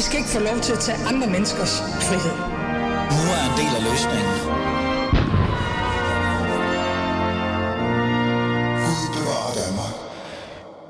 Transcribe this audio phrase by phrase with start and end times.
[0.00, 2.36] I skal ikke få lov til at tage andre menneskers frihed.
[3.16, 4.34] Nu er en del af løsningen.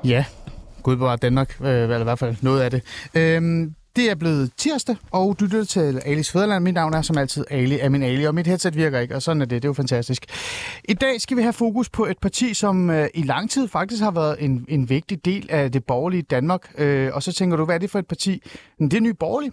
[0.03, 0.25] Ja,
[0.83, 2.81] Gud bevarer Danmark, øh, eller i hvert fald noget af det.
[3.13, 6.63] Øhm, det er blevet tirsdag, og du lytter til Alis Fæderland.
[6.63, 9.21] Mit navn er som altid Ali af min Ali, og mit headset virker ikke, og
[9.21, 9.61] sådan er det.
[9.61, 10.25] Det er jo fantastisk.
[10.89, 14.03] I dag skal vi have fokus på et parti, som øh, i lang tid faktisk
[14.03, 16.71] har været en, en vigtig del af det borgerlige Danmark.
[16.77, 18.43] Øh, og så tænker du, hvad er det for et parti?
[18.89, 19.51] Det er Nye Borgerlige.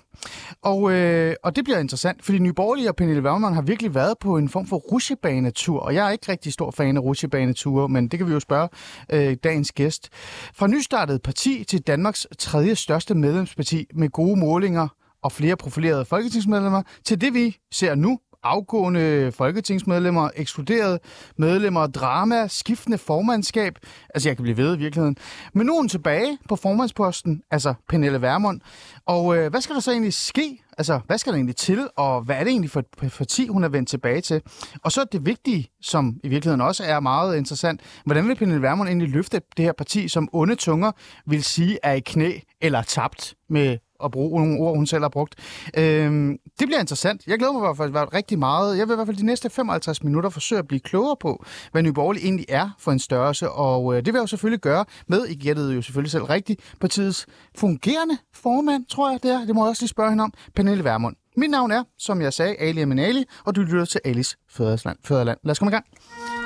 [0.62, 4.14] Og, øh, og det bliver interessant, fordi Nye Borgerlige og Pernille Wermann har virkelig været
[4.20, 8.08] på en form for rusjebanetur, og jeg er ikke rigtig stor fan af rusjebaneture, men
[8.08, 8.68] det kan vi jo spørge
[9.12, 10.08] øh, dagens gæst.
[10.54, 14.88] Fra nystartet parti til Danmarks tredje største medlemsparti med gode målinger
[15.22, 20.98] og flere profilerede folketingsmedlemmer, til det vi ser nu, afgående folketingsmedlemmer, ekskluderet
[21.36, 23.78] medlemmer, drama, skiftende formandskab.
[24.14, 25.16] Altså, jeg kan blive ved i virkeligheden.
[25.54, 28.60] Men nu er hun tilbage på formandsposten, altså Pernille Vermund.
[29.06, 30.62] Og øh, hvad skal der så egentlig ske?
[30.78, 33.64] Altså, hvad skal der egentlig til, og hvad er det egentlig for et parti, hun
[33.64, 34.42] er vendt tilbage til?
[34.82, 38.88] Og så det vigtige, som i virkeligheden også er meget interessant, hvordan vil Pernille Vermund
[38.88, 40.92] egentlig løfte det her parti, som onde tunger
[41.26, 45.08] vil sige er i knæ eller tabt med at bruge nogle ord, hun selv har
[45.08, 45.34] brugt.
[45.76, 47.26] Øhm, det bliver interessant.
[47.26, 48.78] Jeg glæder mig i hvert fald rigtig meget.
[48.78, 51.82] Jeg vil i hvert fald de næste 55 minutter forsøge at blive klogere på, hvad
[51.82, 54.84] Nye Borgerlige egentlig er for en størrelse, og øh, det vil jeg jo selvfølgelig gøre
[55.06, 59.46] med, I gættede jo selvfølgelig selv rigtigt, partiets fungerende formand, tror jeg det er.
[59.46, 60.32] Det må jeg også lige spørge hende om.
[60.56, 61.16] Pernille Vermund.
[61.36, 65.38] Mit navn er, som jeg sagde, Ali Aminali, og du lytter til Alice Fæderland.
[65.44, 66.37] Lad os komme i gang.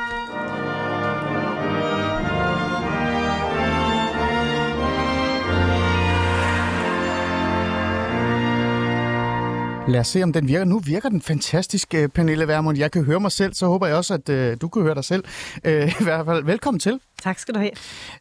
[9.88, 10.64] Lad os se, om den virker.
[10.64, 12.78] Nu virker den fantastisk, øh, Pernille Vermund.
[12.78, 15.04] Jeg kan høre mig selv, så håber jeg også, at uh, du kan høre dig
[15.04, 15.24] selv.
[15.68, 17.00] Uh, I hvert fald, velkommen til.
[17.22, 17.70] Tak skal du have.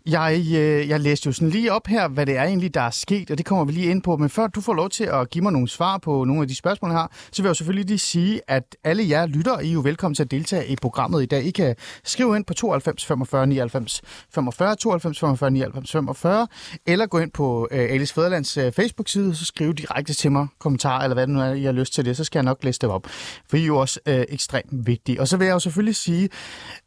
[0.06, 2.90] Jeg, øh, jeg læste jo sådan lige op her, hvad det er egentlig, der er
[2.90, 4.18] sket, og det kommer vi lige ind på.
[4.18, 6.56] Men før du får lov til at give mig nogle svar på nogle af de
[6.56, 9.70] spørgsmål, jeg har, så vil jeg jo selvfølgelig lige sige, at alle jer lytter, I
[9.70, 11.44] er jo velkommen til at deltage i programmet i dag.
[11.44, 14.02] I kan skrive ind på 92 45 99
[14.34, 16.48] 45, 92 45 99 45,
[16.88, 21.04] eller gå ind på øh, Alice Fæderlands øh, Facebook-side, så skrive direkte til mig kommentarer,
[21.04, 22.90] eller hvad det nu er, Har lyst til det, så skal jeg nok læse det
[22.90, 23.08] op.
[23.50, 25.22] For I er jo også øh, ekstremt vigtige.
[25.22, 26.30] Og så vil jeg jo selvfølgelig sige,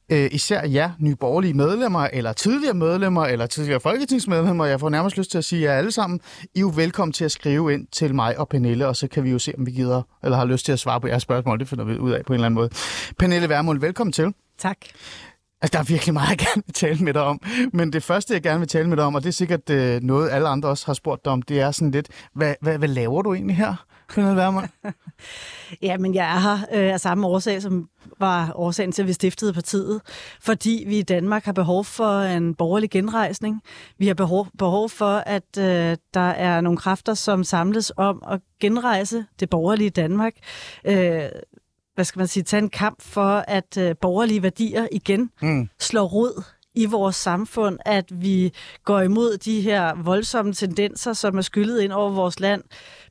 [0.08, 5.19] øh, især jer nye borgerlige medlemmer, eller tidligere medlemmer, eller tidligere folketingsmedlemmer, jeg får nærmest
[5.19, 6.20] lyst til at sige jer alle sammen,
[6.54, 9.24] I er jo velkommen til at skrive ind til mig og Pernille, og så kan
[9.24, 11.58] vi jo se, om vi gider, eller har lyst til at svare på jeres spørgsmål.
[11.58, 12.70] Det finder vi ud af på en eller anden måde.
[13.19, 14.34] Pernille Værmund, velkommen til.
[14.58, 14.76] Tak.
[15.62, 17.41] Altså, der er virkelig meget, jeg gerne vil tale med dig om.
[17.72, 20.03] Men det første, jeg gerne vil tale med dig om, og det er sikkert øh,
[20.03, 22.88] noget, alle andre også har spurgt dig om, det er sådan lidt, hvad, hvad, hvad
[22.88, 23.84] laver du egentlig her?
[24.14, 24.69] Pernille Vermund?
[25.88, 27.88] ja, men jeg er her øh, af samme årsag, som
[28.19, 30.00] var årsagen til, at vi stiftede partiet.
[30.41, 33.62] Fordi vi i Danmark har behov for en borgerlig genrejsning.
[33.98, 38.41] Vi har behov, behov for, at øh, der er nogle kræfter, som samles om at
[38.60, 40.32] genrejse det borgerlige Danmark.
[40.84, 41.28] Øh,
[41.94, 45.69] hvad skal man sige, tage en kamp for, at øh, borgerlige værdier igen mm.
[45.80, 46.42] slår rod
[46.74, 48.52] i vores samfund, at vi
[48.84, 52.62] går imod de her voldsomme tendenser, som er skyllet ind over vores land.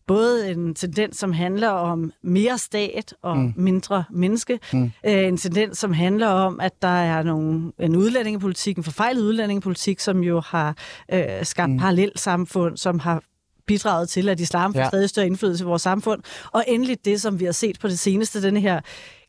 [0.07, 3.53] Både en tendens, som handler om mere stat og mm.
[3.55, 4.59] mindre menneske.
[4.73, 4.91] Mm.
[5.05, 9.99] Øh, en tendens, som handler om, at der er nogle, en udlændingepolitik, en forfejlet udlændingepolitik,
[9.99, 10.75] som jo har
[11.13, 11.79] øh, skabt mm.
[11.79, 13.21] parallelt samfund, som har
[13.67, 14.87] bidraget til, at islam får ja.
[14.87, 16.21] stadig større indflydelse i vores samfund.
[16.51, 18.81] Og endelig det, som vi har set på det seneste, denne her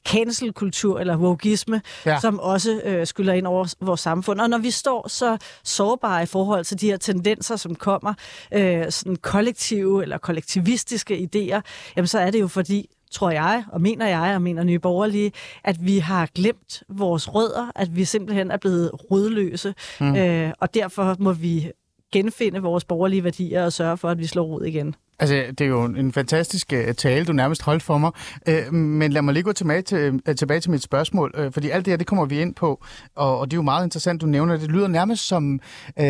[0.06, 2.20] cancelkultur eller wokeisme, ja.
[2.20, 4.40] som også øh, skylder ind over vores samfund.
[4.40, 8.14] Og når vi står så sårbare i forhold til de her tendenser, som kommer,
[8.52, 11.60] øh, sådan kollektive eller kollektivistiske idéer,
[11.96, 15.32] jamen så er det jo fordi, tror jeg, og mener jeg, og mener Nye Borgerlige,
[15.64, 20.16] at vi har glemt vores rødder, at vi simpelthen er blevet rødløse, mm.
[20.16, 21.70] øh, og derfor må vi
[22.14, 24.94] genfinde vores borgerlige værdier og sørge for, at vi slår rod igen.
[25.18, 28.10] Altså, det er jo en fantastisk øh, tale, du nærmest holdt for mig.
[28.48, 31.84] Øh, men lad mig lige gå tilbage til, øh, tilbage til mit spørgsmål, fordi alt
[31.84, 32.84] det her, det kommer vi ind på,
[33.14, 34.56] og, det er jo meget interessant, du nævner.
[34.56, 35.60] Det lyder nærmest som
[36.00, 36.04] uh,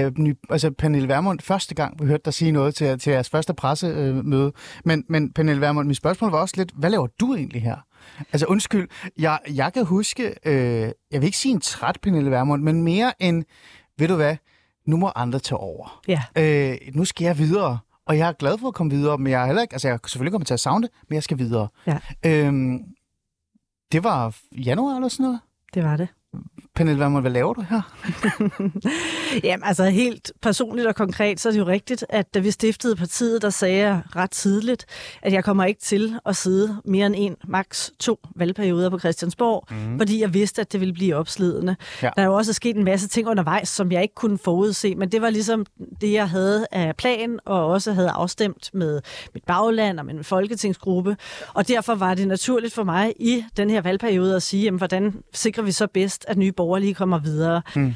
[0.51, 4.53] altså Pernille Vermund første gang, vi hørte dig sige noget til, til jeres første pressemøde.
[4.85, 7.77] Men, men Pernille Vermund, mit spørgsmål var også lidt, hvad laver du egentlig her?
[8.33, 10.55] Altså undskyld, jeg, jeg kan huske, øh,
[11.13, 13.45] jeg vil ikke sige en træt Pernille Vermund, men mere en,
[13.99, 14.37] ved du hvad,
[14.87, 16.01] nu må andre tage over.
[16.09, 16.23] Ja.
[16.37, 17.79] Øh, nu skal jeg videre.
[18.07, 19.95] Og jeg er glad for at komme videre, men jeg er heller ikke, altså jeg
[19.95, 21.69] er selvfølgelig kommer til at savne det, men jeg skal videre.
[21.87, 21.99] Ja.
[22.27, 22.79] Øhm,
[23.93, 25.41] det var januar eller sådan noget?
[25.75, 26.09] Det var det.
[26.75, 27.81] Pernille Vermund, hvad laver du her?
[29.45, 32.97] Jamen, altså helt personligt og konkret, så er det jo rigtigt, at da vi stiftede
[32.97, 34.87] partiet, der sagde jeg ret tidligt,
[35.23, 39.67] at jeg kommer ikke til at sidde mere end en, maks to valgperioder på Christiansborg,
[39.71, 39.99] mm.
[39.99, 41.77] fordi jeg vidste, at det ville blive opslidende.
[42.03, 42.11] Ja.
[42.17, 45.13] Der er jo også sket en masse ting undervejs, som jeg ikke kunne forudse, men
[45.13, 45.67] det var ligesom
[46.01, 49.01] det, jeg havde af plan, og også havde afstemt med
[49.35, 51.17] mit bagland og min folketingsgruppe.
[51.55, 55.15] Og derfor var det naturligt for mig i den her valgperiode at sige, jamen, hvordan
[55.33, 57.63] sikrer vi så bedst, at nye borgerlige kommer videre.
[57.77, 57.95] Mm.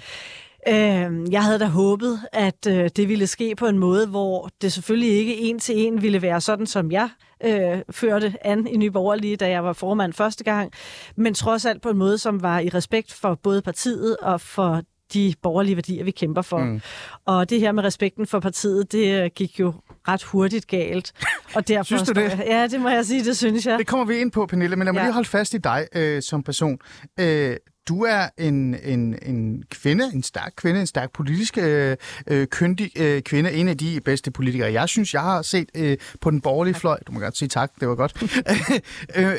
[0.68, 4.72] Øh, jeg havde da håbet, at øh, det ville ske på en måde, hvor det
[4.72, 7.08] selvfølgelig ikke en til en ville være sådan, som jeg
[7.44, 10.72] øh, førte an i Nye Borgerlige, da jeg var formand første gang,
[11.16, 14.82] men trods alt på en måde, som var i respekt for både partiet og for
[15.12, 16.58] de borgerlige værdier, vi kæmper for.
[16.58, 16.80] Mm.
[17.24, 19.74] Og det her med respekten for partiet, det øh, gik jo
[20.08, 21.12] ret hurtigt galt.
[21.54, 22.42] Og derfor synes du det?
[22.46, 23.78] ja, det må jeg sige, det synes jeg.
[23.78, 25.06] Det kommer vi ind på, Pernille, men lad mig ja.
[25.06, 26.78] lige holde fast i dig øh, som person.
[27.20, 27.56] Øh,
[27.88, 31.96] du er en, en, en kvinde, en stærk kvinde, en stærk politisk øh,
[32.26, 35.98] øh, kyndig øh, kvinde, en af de bedste politikere, jeg synes, jeg har set øh,
[36.20, 36.98] på den borgerlige fløj.
[37.06, 38.22] Du må godt sige tak, det var godt.
[39.16, 39.34] øh,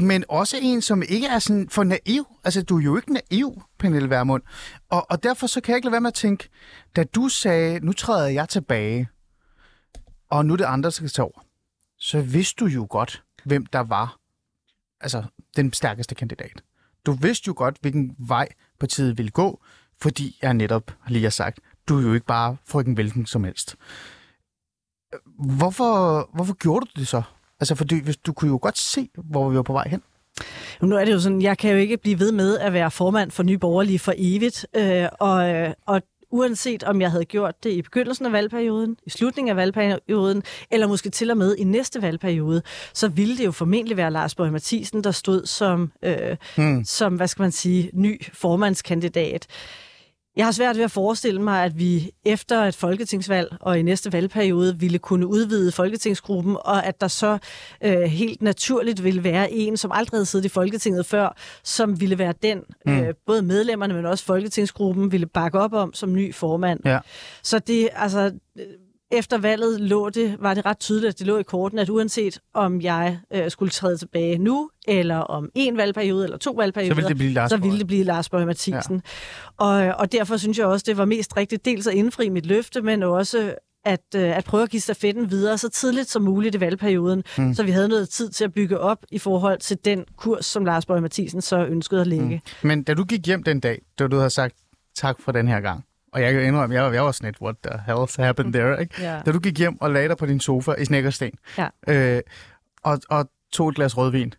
[0.00, 2.26] men også en, som ikke er sådan for naiv.
[2.44, 4.42] Altså, du er jo ikke naiv, Pernille Vermund.
[4.90, 6.48] Og, og derfor så kan jeg ikke lade være med at tænke,
[6.96, 9.08] da du sagde, nu træder jeg tilbage,
[10.30, 11.44] og nu er det andre, der skal tage over,
[11.98, 14.16] så vidste du jo godt, hvem der var
[15.00, 15.24] altså,
[15.56, 16.62] den stærkeste kandidat.
[17.06, 18.48] Du vidste jo godt, hvilken vej
[18.80, 19.60] partiet ville gå,
[20.02, 23.76] fordi jeg netop lige har sagt, du er jo ikke bare frygten hvilken som helst.
[25.38, 27.22] Hvorfor, hvorfor gjorde du det så?
[27.60, 30.02] Altså, fordi hvis, du kunne jo godt se, hvor vi var på vej hen.
[30.82, 33.30] Nu er det jo sådan, jeg kan jo ikke blive ved med at være formand
[33.30, 37.70] for Nye Borgerlige for evigt, øh, og, øh, og uanset om jeg havde gjort det
[37.70, 42.02] i begyndelsen af valgperioden, i slutningen af valgperioden, eller måske til og med i næste
[42.02, 42.62] valgperiode,
[42.92, 46.84] så ville det jo formentlig være Lars Borg Mathisen, der stod som, øh, hmm.
[46.84, 49.46] som, hvad skal man sige, ny formandskandidat.
[50.36, 54.12] Jeg har svært ved at forestille mig, at vi efter et folketingsvalg og i næste
[54.12, 57.38] valgperiode ville kunne udvide folketingsgruppen, og at der så
[57.84, 62.18] øh, helt naturligt ville være en, som aldrig havde siddet i Folketinget før, som ville
[62.18, 62.98] være den, mm.
[62.98, 66.80] øh, både medlemmerne, men også folketingsgruppen ville bakke op om som ny formand.
[66.84, 66.98] Ja.
[67.42, 68.32] Så det, altså
[69.10, 72.40] efter valget lå det, var det ret tydeligt, at det lå i korten, at uanset
[72.54, 76.94] om jeg øh, skulle træde tilbage nu, eller om en valgperiode, eller to valgperioder, så
[76.94, 79.02] ville det blive Lars, så ville det blive Lars Bøge Mathisen.
[79.60, 79.64] Ja.
[79.66, 82.82] Og, og derfor synes jeg også, det var mest rigtigt dels at indfri mit løfte,
[82.82, 83.54] men også
[83.84, 87.54] at, øh, at prøve at give stafetten videre så tidligt som muligt i valgperioden, mm.
[87.54, 90.64] så vi havde noget tid til at bygge op i forhold til den kurs, som
[90.64, 92.42] Lars Bøge Mathisen så ønskede at lægge.
[92.62, 92.68] Mm.
[92.68, 94.54] Men da du gik hjem den dag, da du havde sagt
[94.94, 95.84] tak for den her gang,
[96.16, 99.02] og jeg kan indrømme, jeg, jeg var sådan et, what the hell happened there, ikke?
[99.02, 99.26] Yeah.
[99.26, 101.68] Da du gik hjem og lagde dig på din sofa i Snækkersten, ja.
[101.88, 102.22] øh,
[102.82, 104.34] og, og tog et glas rødvin,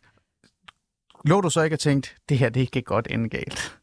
[1.26, 3.78] lå du så ikke og tænkte, det her, det kan godt ende galt?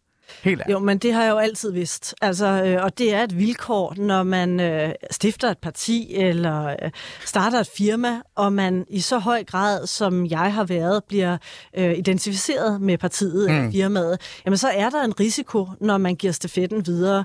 [0.45, 2.15] Helt Jo, men det har jeg jo altid vidst.
[2.23, 6.91] Altså, øh, og det er et vilkår, når man øh, stifter et parti eller øh,
[7.25, 11.37] starter et firma, og man i så høj grad, som jeg har været, bliver
[11.77, 13.57] øh, identificeret med partiet mm.
[13.57, 17.25] eller firmaet, jamen så er der en risiko, når man giver stafetten videre.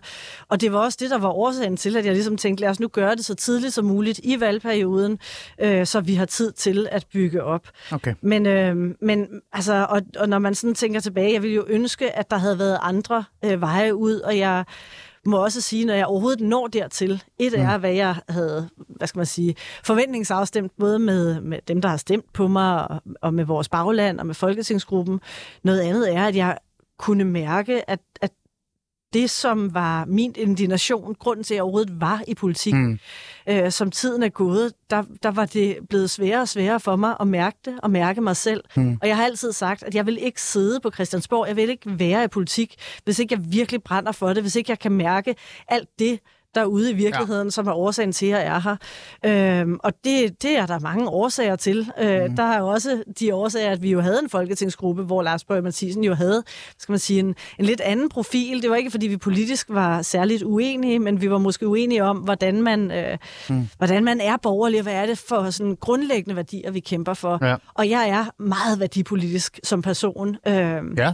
[0.49, 2.79] Og det var også det, der var årsagen til, at jeg ligesom tænkte, lad os
[2.79, 5.19] nu gøre det så tidligt som muligt i valgperioden,
[5.61, 7.67] øh, så vi har tid til at bygge op.
[7.91, 8.13] Okay.
[8.21, 12.17] Men, øh, men altså, og, og når man sådan tænker tilbage, jeg ville jo ønske,
[12.17, 14.65] at der havde været andre andre øh, veje ud, og jeg
[15.25, 17.79] må også sige, når jeg overhovedet når dertil, et er, mm.
[17.79, 22.33] hvad jeg havde, hvad skal man sige, forventningsafstemt, både med, med dem, der har stemt
[22.33, 25.21] på mig, og, og med vores bagland, og med Folketingsgruppen.
[25.63, 26.57] Noget andet er, at jeg
[26.97, 28.31] kunne mærke, at, at
[29.13, 32.99] det, som var min indignation, grunden til, at jeg overhovedet var i politik, mm.
[33.49, 37.15] øh, som tiden er gået, der, der var det blevet sværere og sværere for mig
[37.19, 38.63] at mærke det, og mærke mig selv.
[38.75, 38.97] Mm.
[39.01, 41.99] Og jeg har altid sagt, at jeg vil ikke sidde på Christiansborg, jeg vil ikke
[41.99, 45.35] være i politik, hvis ikke jeg virkelig brænder for det, hvis ikke jeg kan mærke
[45.67, 46.19] alt det,
[46.55, 47.51] derude i virkeligheden, ja.
[47.51, 49.61] som er årsagen til, at jeg er her.
[49.61, 51.91] Øhm, og det, det er der mange årsager til.
[52.01, 52.35] Øh, mm.
[52.35, 56.03] Der er også de årsager, at vi jo havde en folketingsgruppe, hvor Lars Bøge Mathisen
[56.03, 56.43] jo havde,
[56.77, 58.61] skal man sige, en, en lidt anden profil.
[58.61, 62.17] Det var ikke, fordi vi politisk var særligt uenige, men vi var måske uenige om,
[62.17, 63.17] hvordan man, øh,
[63.49, 63.69] mm.
[63.77, 67.45] hvordan man er borgerlig, og hvad er det for sådan grundlæggende værdier, vi kæmper for.
[67.45, 67.55] Ja.
[67.73, 70.37] Og jeg er meget værdipolitisk som person.
[70.47, 71.13] Øh, ja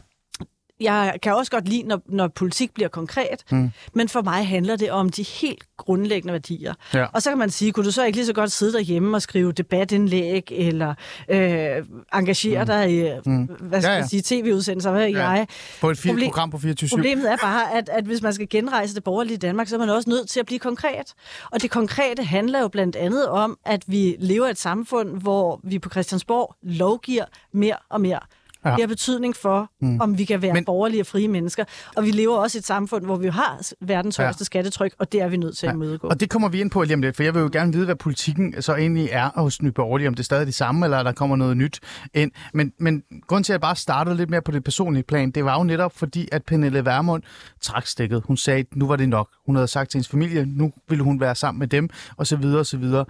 [0.79, 3.71] jeg kan også godt lide, når, når politik bliver konkret, mm.
[3.93, 6.73] men for mig handler det om de helt grundlæggende værdier.
[6.93, 7.05] Ja.
[7.13, 9.21] Og så kan man sige, kunne du så ikke lige så godt sidde derhjemme og
[9.21, 10.93] skrive debatindlæg, eller
[11.29, 12.67] øh, engagere mm.
[12.67, 13.43] dig i mm.
[13.43, 14.07] hvad skal ja, ja.
[14.07, 15.29] sige, tv-udsendelser, hvad ja.
[15.29, 15.47] jeg.
[15.81, 18.95] På et Problem, program på 24 Problemet er bare, at, at hvis man skal genrejse
[18.95, 21.13] det borgerlige Danmark, så er man også nødt til at blive konkret.
[21.51, 25.59] Og det konkrete handler jo blandt andet om, at vi lever i et samfund, hvor
[25.63, 28.19] vi på Christiansborg lovgiver mere og mere
[28.65, 28.71] Ja.
[28.71, 30.01] Det har betydning for, mm.
[30.01, 30.65] om vi kan være Men...
[30.65, 31.63] borgerlige og frie mennesker.
[31.95, 34.45] Og vi lever også i et samfund, hvor vi har verdens højeste ja.
[34.45, 35.71] skattetryk, og det er vi nødt til ja.
[35.71, 36.07] at mødegå.
[36.07, 37.85] Og det kommer vi ind på lige om lidt, for jeg vil jo gerne vide,
[37.85, 41.03] hvad politikken så egentlig er hos Nye Borgerlige, om det er stadig det samme, eller
[41.03, 41.79] der kommer noget nyt
[42.13, 42.31] ind.
[42.53, 45.45] Men, men grund til, at jeg bare startede lidt mere på det personlige plan, det
[45.45, 47.23] var jo netop fordi, at Pernille Vermund
[47.61, 48.23] trak stikket.
[48.25, 49.29] Hun sagde, at nu var det nok.
[49.45, 52.35] Hun havde sagt til hendes familie, nu ville hun være sammen med dem, og så
[52.35, 53.05] videre, og så videre.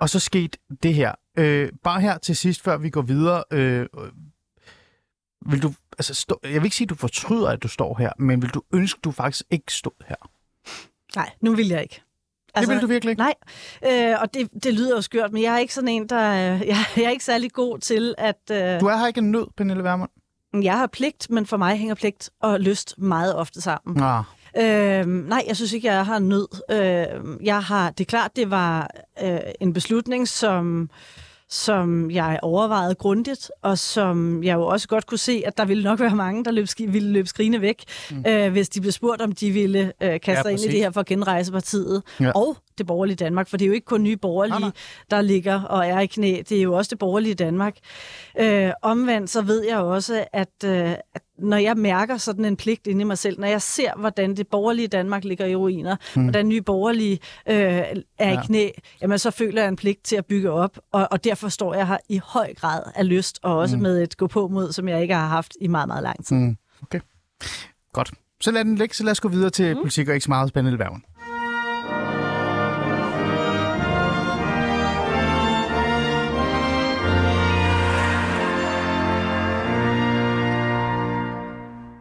[0.00, 1.12] Og så skete det her.
[1.38, 3.44] Øh, bare her til sidst, før vi går videre.
[3.52, 3.86] Øh,
[5.46, 8.12] vil du, altså stå, jeg vil ikke sige, at du fortryder, at du står her,
[8.18, 10.30] men vil du ønske, at du faktisk ikke stod her?
[11.16, 12.02] Nej, nu vil jeg ikke.
[12.54, 13.22] Altså, det vil du virkelig ikke?
[13.22, 13.34] Nej,
[13.86, 16.30] øh, og det, det lyder jo skørt, men jeg er ikke sådan en, der...
[16.72, 18.38] Jeg, jeg er ikke særlig god til at...
[18.50, 18.80] Øh...
[18.80, 20.10] Du er her ikke en nød, Pernille Vermund?
[20.62, 24.02] Jeg har pligt, men for mig hænger pligt og lyst meget ofte sammen.
[24.02, 24.24] Ah.
[24.56, 26.48] Øh, nej, jeg synes ikke, jeg har nød.
[26.70, 28.90] Øh, jeg har, det er klart, det var
[29.22, 30.90] øh, en beslutning, som
[31.48, 35.82] som jeg overvejede grundigt, og som jeg jo også godt kunne se, at der ville
[35.82, 38.24] nok være mange, der løb, ville løbe skrigende væk, mm.
[38.26, 40.90] øh, hvis de blev spurgt, om de ville øh, kaste ja, ind i det her
[40.90, 42.02] for at genrejse partiet.
[42.20, 42.30] Ja.
[42.30, 44.70] Og det borgerlige Danmark, for det er jo ikke kun nye borgerlige, nej, nej.
[45.10, 46.42] der ligger og er i knæ.
[46.48, 47.76] Det er jo også det borgerlige Danmark.
[48.38, 52.86] Øh, omvendt så ved jeg også, at, øh, at når jeg mærker sådan en pligt
[52.86, 56.22] inde i mig selv, når jeg ser, hvordan det borgerlige Danmark ligger i ruiner, mm.
[56.22, 57.18] hvordan nye borgerlige
[57.48, 58.42] øh, er ja.
[58.42, 58.68] i knæ,
[59.02, 61.86] jamen så føler jeg en pligt til at bygge op, og, og derfor står jeg
[61.86, 63.82] her i høj grad af lyst, og også mm.
[63.82, 66.36] med et gå på mod, som jeg ikke har haft i meget, meget lang tid.
[66.36, 66.56] Mm.
[66.82, 67.00] Okay,
[67.92, 68.10] godt.
[68.40, 69.82] Så lad den ligge, så lad os gå videre til mm.
[69.82, 71.02] politik og ikke så meget spændende værven.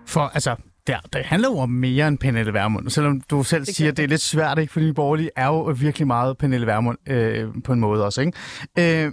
[0.08, 0.56] For altså,
[0.88, 2.90] der, det handler jo om mere end Pernille Vermund.
[2.90, 4.74] Selvom du selv det siger, at det er lidt svært, ikke?
[4.74, 8.22] fordi Borgerlige er jo virkelig meget Pernille Vermund øh, på en måde også.
[8.22, 9.06] Ikke?
[9.06, 9.12] Øh,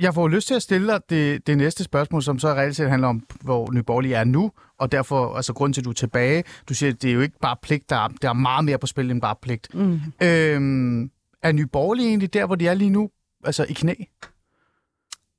[0.00, 2.90] jeg får lyst til at stille dig det, det næste spørgsmål, som så reelt set
[2.90, 5.94] handler om, hvor Nye Borgerlige er nu, og derfor, altså grund til, at du er
[5.94, 6.44] tilbage.
[6.68, 8.78] Du siger, at det er jo ikke bare pligt, der er, der er meget mere
[8.78, 9.74] på spil end bare pligt.
[9.74, 9.94] Mm.
[10.22, 11.08] Øh,
[11.42, 13.10] er Nye Borgerlige egentlig der, hvor de er lige nu,
[13.44, 13.94] altså i knæ?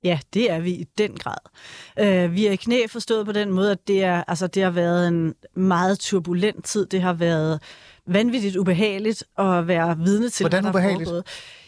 [0.03, 1.38] Ja, det er vi i den grad.
[2.00, 4.69] Øh, vi er i knæ forstået på den måde, at det, er, altså, det har
[4.69, 6.86] været en meget turbulent tid.
[6.86, 7.62] Det har været
[8.07, 11.10] vanvittigt ubehageligt at være vidne til, Hvordan hvad der ubehageligt?
[11.10, 11.22] er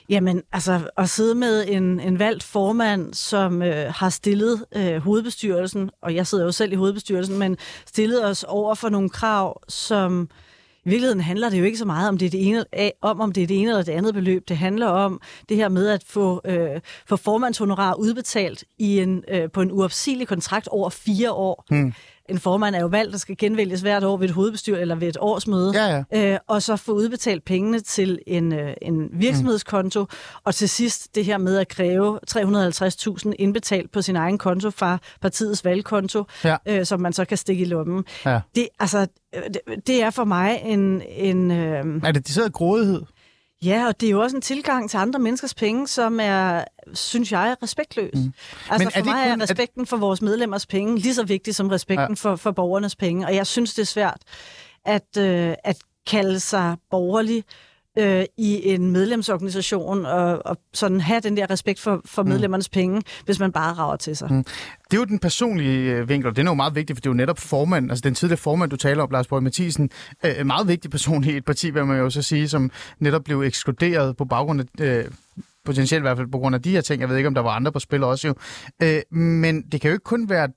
[0.09, 5.89] Jamen, altså at sidde med en, en valgt formand, som øh, har stillet øh, hovedbestyrelsen,
[6.01, 10.29] og jeg sidder jo selv i hovedbestyrelsen, men stillet os over for nogle krav, som
[10.85, 12.65] i virkeligheden handler det jo ikke så meget om det, er det ene,
[13.01, 14.49] om, om det er det ene eller det andet beløb.
[14.49, 19.51] Det handler om det her med at få, øh, få formandshonorar udbetalt i en, øh,
[19.51, 21.65] på en uopsigelig kontrakt over fire år.
[21.69, 21.93] Hmm
[22.29, 25.07] en formand er jo valgt, der skal genvælges hvert år ved et hovedbestyr eller ved
[25.07, 26.33] et årsmøde, ja, ja.
[26.33, 30.07] Øh, og så få udbetalt pengene til en, øh, en virksomhedskonto, mm.
[30.43, 34.97] og til sidst det her med at kræve 350.000 indbetalt på sin egen konto fra
[35.21, 36.57] partiets valgkonto, ja.
[36.65, 38.05] øh, som man så kan stikke i lommen.
[38.25, 38.39] Ja.
[38.55, 41.01] Det, altså, det, det er for mig en...
[41.07, 43.01] en øh, er det sidder grådighed?
[43.65, 47.31] Ja, og det er jo også en tilgang til andre menneskers penge, som er, synes
[47.31, 48.13] jeg, respektløs.
[48.13, 48.33] Mm.
[48.69, 51.55] Altså Men er for mig kun, er respekten for vores medlemmers penge lige så vigtig
[51.55, 52.13] som respekten ja.
[52.13, 53.25] for, for borgernes penge.
[53.25, 54.21] Og jeg synes, det er svært
[54.85, 57.43] at, øh, at kalde sig borgerlig
[57.97, 62.29] øh, i en medlemsorganisation og, og sådan have den der respekt for, for mm.
[62.29, 62.73] medlemmernes mm.
[62.73, 64.31] penge, hvis man bare rager til sig.
[64.31, 64.43] Mm.
[64.91, 67.07] Det er jo den personlige øh, vinkel, og det er jo meget vigtigt, for det
[67.07, 69.89] er jo netop formand, altså den tidligere formand, du taler om, Lars Borg Mathisen,
[70.25, 73.41] øh, meget vigtig person i et parti, vil man jo så sige, som netop blev
[73.41, 74.85] ekskluderet på baggrund af...
[74.85, 75.05] Øh,
[75.65, 77.01] potentielt i hvert fald på grund af de her ting.
[77.01, 78.35] Jeg ved ikke, om der var andre på spil også jo.
[78.83, 80.49] Øh, men det kan jo ikke kun være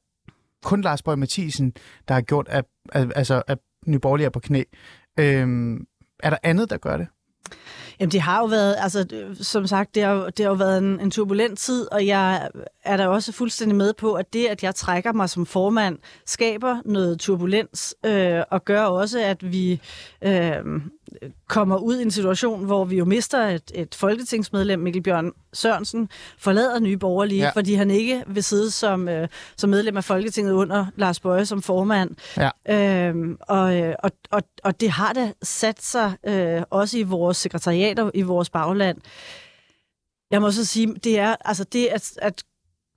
[0.65, 1.73] kun Lars Borg Mathisen,
[2.09, 4.63] der har gjort, at, at, altså, at Nye Borgerlige er på knæ.
[5.19, 5.81] Øh,
[6.23, 7.07] er der andet, der gør det?
[8.01, 9.07] Jamen det har jo været, altså
[9.41, 12.49] som sagt, det har, det har jo været en, en turbulent tid, og jeg
[12.85, 16.77] er da også fuldstændig med på, at det, at jeg trækker mig som formand, skaber
[16.85, 19.81] noget turbulens, øh, og gør også, at vi
[20.23, 20.65] øh,
[21.49, 26.09] kommer ud i en situation, hvor vi jo mister et, et folketingsmedlem, Mikkel Bjørn Sørensen,
[26.39, 27.51] forlader Nye Borgerlige, ja.
[27.51, 31.63] fordi han ikke vil sidde som, øh, som medlem af Folketinget under Lars Bøje som
[31.63, 32.11] formand.
[32.37, 33.09] Ja.
[33.09, 37.37] Øhm, og, øh, og, og, og det har da sat sig øh, også i vores
[37.37, 38.99] sekretariater, i vores bagland.
[40.31, 42.43] Jeg må så sige, det er altså det at, at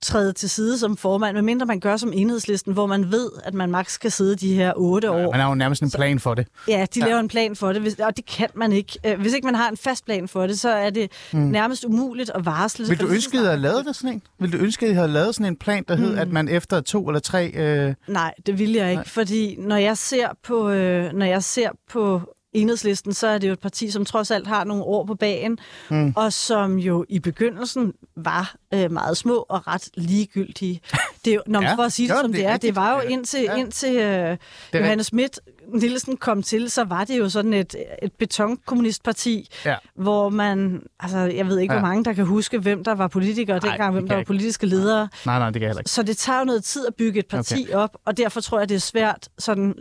[0.02, 3.70] træde til side som formand, medmindre man gør som enhedslisten, hvor man ved, at man
[3.70, 5.18] maks skal sidde de her otte år.
[5.18, 6.46] Ja, man har jo nærmest en plan for det.
[6.68, 7.06] Ja, de ja.
[7.06, 8.98] laver en plan for det, og det kan man ikke.
[9.06, 11.40] Øh, hvis ikke man har en fast plan for det, så er det mm.
[11.40, 12.88] nærmest umuligt at varsle.
[12.88, 14.22] Vil du ønske, at I havde lavet det sådan en?
[14.38, 16.02] Vil du ønske, at I havde lavet sådan en plan, der mm.
[16.02, 17.50] hed, at man efter to eller tre...
[17.54, 17.94] Øh...
[18.08, 19.08] Nej, det vil jeg ikke, Nej.
[19.08, 23.52] fordi når jeg ser på, øh, når jeg ser på enhedslisten, så er det jo
[23.52, 25.58] et parti, som trods alt har nogle år på bagen,
[25.90, 26.12] mm.
[26.16, 30.80] og som jo i begyndelsen var øh, meget små og ret ligegyldige.
[31.24, 32.56] Det er jo, når man Ja, for at sige det, var som det det er,
[32.56, 33.54] det var jo indtil, Ja.
[33.56, 34.36] indtil øh,
[34.74, 35.40] Johannes Schmidt
[35.74, 39.76] Nielsen kom til, så var det jo sådan et, et betonkommunistparti, Ja.
[39.94, 41.80] hvor man, altså jeg ved ikke, Ja.
[41.80, 44.26] hvor mange der kan huske, hvem der var politikere Nej, dengang, hvem der var ikke.
[44.26, 45.08] politiske ledere.
[45.26, 45.90] Nej, nej, det kan jeg heller ikke.
[45.90, 47.74] Så det tager jo noget tid at bygge et parti okay.
[47.74, 49.74] op, og derfor tror jeg, det er svært sådan,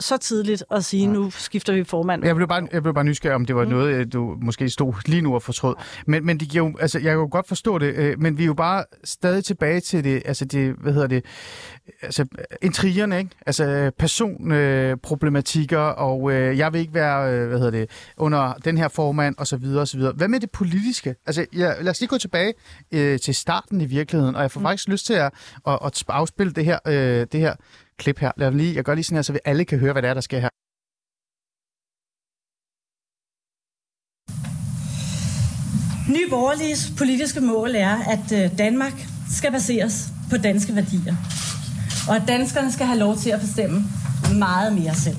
[0.00, 2.24] så, tidligt at sige, nu skifter vi formand.
[2.24, 3.70] Jeg blev bare, jeg blev bare nysgerrig, om det var mm.
[3.70, 5.74] noget, øh, du måske stod lige nu og fortrød.
[6.06, 8.42] Men, men det giver jo, altså, jeg kan jo godt forstå det, øh, men vi
[8.42, 11.24] er jo bare stadig tilbage til det, altså det, hvad hedder det,
[12.02, 12.26] altså
[12.62, 13.30] intrigerne, ikke?
[13.46, 18.78] Altså personproblematikker, øh, og øh, jeg vil ikke være, øh, hvad hedder det, under den
[18.78, 20.12] her formand, og så videre, og så videre.
[20.12, 21.14] Hvad med det politiske?
[21.26, 22.54] Altså, jeg, lad os lige gå tilbage
[22.92, 24.64] øh, til starten i virkeligheden, og jeg får mm.
[24.64, 25.32] faktisk lyst til at,
[25.66, 27.54] at, at afspille det her, øh, det her
[27.98, 28.32] klip her.
[28.36, 30.14] Lad lige, jeg gør lige sådan her, så vi alle kan høre, hvad det er,
[30.14, 30.48] der sker her.
[36.08, 38.92] Nye Borgerliges politiske mål er, at øh, Danmark
[39.30, 41.14] skal baseres på danske værdier.
[42.08, 43.84] Og at danskerne skal have lov til at bestemme
[44.38, 45.16] meget mere selv.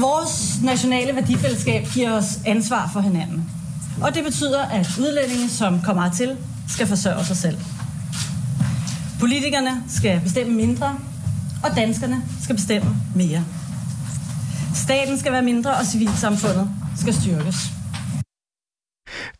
[0.00, 3.50] Vores nationale værdifællesskab giver os ansvar for hinanden.
[4.02, 6.36] Og det betyder, at udlændinge, som kommer til,
[6.68, 7.58] skal forsørge sig selv.
[9.20, 10.98] Politikerne skal bestemme mindre,
[11.64, 13.44] og danskerne skal bestemme mere.
[14.74, 17.56] Staten skal være mindre, og civilsamfundet skal styrkes.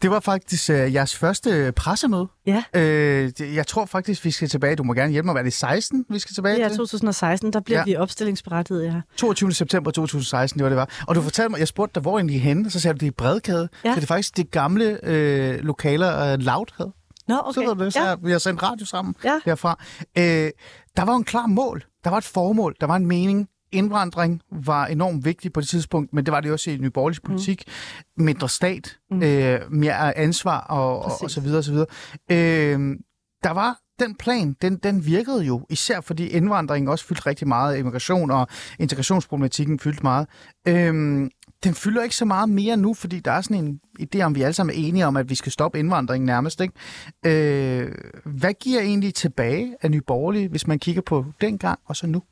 [0.03, 2.27] Det var faktisk øh, jeres første pressemøde.
[2.47, 2.63] Ja.
[2.75, 4.77] Øh, jeg tror faktisk, vi skal tilbage.
[4.77, 5.33] Du må gerne hjælpe mig.
[5.33, 6.77] Hvad er det 16, vi skal tilbage Det er til?
[6.77, 7.85] 2016, der bliver Ja.
[7.87, 7.91] ja.
[7.93, 9.01] vi opstillingsberettiget, ja.
[9.17, 9.53] 22.
[9.53, 10.89] september 2016, det var det var.
[11.07, 12.71] Og du fortalte mig, jeg spurgte dig, hvor I egentlig henne?
[12.71, 13.69] Så sagde du, det er i Bredkade.
[13.85, 13.91] Ja.
[13.91, 16.93] Så det er faktisk det gamle øh, lokaler, øh, Loud havde.
[17.31, 17.71] Nå, Så okay.
[17.79, 18.15] du det, så ja.
[18.23, 19.41] vi har sendt radio sammen Ja.
[19.45, 19.79] derfra.
[20.19, 20.51] Øh,
[20.97, 21.85] der var en klar mål.
[22.05, 22.77] Der var et formål.
[22.81, 23.49] Der var en mening.
[23.73, 27.21] Indvandring var enormt vigtig på det tidspunkt, men det var det også i Nye Borgerliges
[27.21, 27.65] politik.
[28.17, 28.25] Mm.
[28.25, 29.23] Mindre stat, mm.
[29.23, 31.87] øh, mere ansvar og, og, og så videre og så videre.
[32.31, 32.97] Øh,
[33.45, 37.79] der var den plan, den, den virkede jo, især fordi indvandringen også fyldte rigtig meget,
[37.79, 40.27] immigration og integrationsproblematikken fyldte meget.
[40.69, 41.31] Øhm,
[41.65, 44.42] den fylder ikke så meget mere nu, fordi der er sådan en idé om, vi
[44.42, 46.61] alle sammen er enige om, at vi skal stoppe indvandringen nærmest.
[46.61, 46.75] Ikke?
[47.26, 47.92] Øh,
[48.25, 52.23] hvad giver egentlig tilbage af Nye Borgerlige, hvis man kigger på dengang og så nu?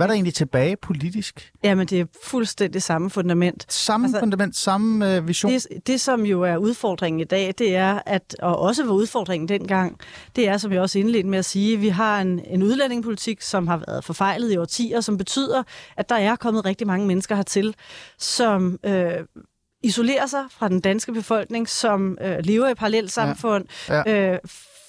[0.00, 1.52] Hvad er der egentlig tilbage politisk?
[1.64, 3.72] Jamen, det er fuldstændig samme fundament.
[3.72, 5.52] Samme altså, fundament, samme øh, vision?
[5.52, 9.48] Det, det, som jo er udfordringen i dag, det er, at, og også var udfordringen
[9.48, 9.98] dengang,
[10.36, 13.66] det er, som jeg også indledte med at sige, vi har en, en udlændingepolitik, som
[13.66, 15.62] har været forfejlet i årtier, som betyder,
[15.96, 17.74] at der er kommet rigtig mange mennesker hertil,
[18.18, 19.12] som øh,
[19.82, 24.02] isolerer sig fra den danske befolkning, som øh, lever i parallelsamfund, Ja.
[24.06, 24.32] ja.
[24.32, 24.38] øh,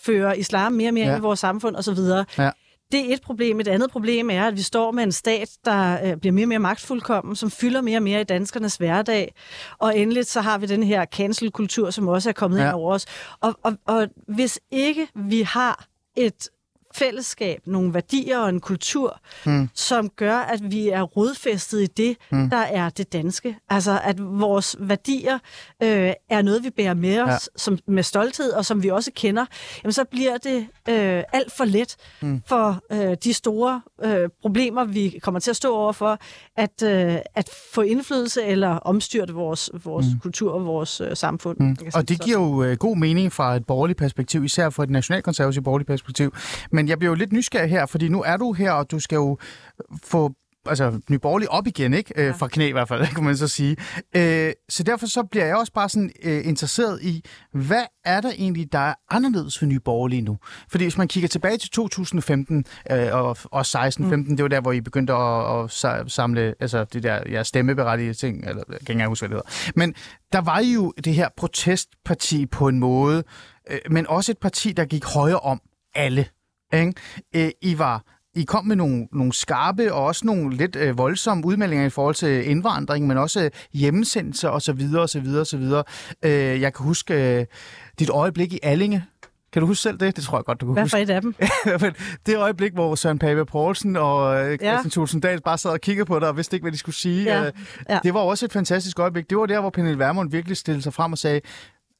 [0.05, 1.11] fører islam mere og mere Ja.
[1.15, 1.99] ind i vores samfund osv.
[2.37, 2.51] Ja.
[2.91, 3.59] Det er et problem.
[3.59, 6.47] Et andet problem er, at vi står med en stat, der øh, bliver mere og
[6.49, 9.33] mere magtfuldkommen, som fylder mere og mere i danskernes hverdag.
[9.77, 12.65] Og endelig så har vi den her cancel-kultur, som også er kommet ja.
[12.65, 13.05] ind over os.
[13.39, 15.85] Og, og, og hvis ikke vi har
[16.17, 16.49] et
[16.95, 19.69] fællesskab, nogle værdier og en kultur, mm.
[19.73, 22.49] som gør, at vi er rodfæstet i det, mm.
[22.49, 23.57] der er det danske.
[23.69, 25.39] Altså, at vores værdier
[25.83, 27.37] øh, er noget, vi bærer med os Ja.
[27.55, 29.45] som, med stolthed, og som vi også kender,
[29.83, 32.41] jamen så bliver det øh, alt for let mm.
[32.47, 36.19] for øh, de store øh, problemer, vi kommer til at stå overfor,
[36.57, 40.19] at, øh, at få indflydelse eller omstyrte vores, vores mm.
[40.19, 41.57] kultur og vores øh, samfund.
[41.59, 41.77] Mm.
[41.93, 45.63] Og det giver jo øh, god mening fra et borgerligt perspektiv, især fra et nationalkonservativt
[45.63, 46.33] borgerligt perspektiv.
[46.71, 49.15] Men jeg bliver jo lidt nysgerrig her, fordi nu er du her, og du skal
[49.15, 49.37] jo
[50.03, 50.31] få
[50.65, 52.13] altså, Nye Borgerlige op igen, ikke?
[52.15, 53.77] Øh, fra knæ i hvert fald, kan man så sige.
[54.15, 58.31] Øh, så derfor så bliver jeg også bare sådan øh, interesseret i, hvad er der
[58.37, 60.37] egentlig, der er anderledes ved Nye Borgerlige nu?
[60.71, 64.25] Fordi hvis man kigger tilbage til 2015 øh, og, og 16-15, mm.
[64.35, 68.13] det var der, hvor I begyndte at, at sa- samle altså, det der ja, stemmeberettigede
[68.13, 69.71] ting, eller jeg kan ikke huske, hvad det hedder.
[69.75, 69.95] Men
[70.31, 73.23] der var jo det her protestparti på en måde,
[73.69, 75.61] øh, men også et parti, der gik højere om
[75.95, 76.25] alle.
[76.73, 76.93] Ikke?
[77.35, 78.03] Øh, I var
[78.35, 82.15] I kom med nogle, nogle skarpe og også nogle lidt øh, voldsomme udmeldinger i forhold
[82.15, 85.83] til indvandring, men også øh, hjemsendelse og så videre og så videre og så videre.
[86.25, 87.45] Øh, jeg kan huske øh,
[87.99, 89.05] dit øjeblik i Allinge.
[89.53, 90.15] Kan du huske selv det?
[90.15, 90.91] Det tror jeg godt, du kan Hvad huske.
[90.97, 91.35] for et af dem?
[92.25, 94.89] Det øjeblik, hvor Søren Pape Poulsen og øh, Christian Ja.
[94.89, 97.23] Thulesen Dahl bare sad og kiggede på dig og vidste ikke, hvad de skulle sige.
[97.23, 97.45] Ja.
[97.45, 97.51] Øh,
[97.89, 97.99] Ja.
[98.03, 99.29] Det var også et fantastisk øjeblik.
[99.29, 101.41] Det var der, hvor Pernille Vermund virkelig stillede sig frem og sagde,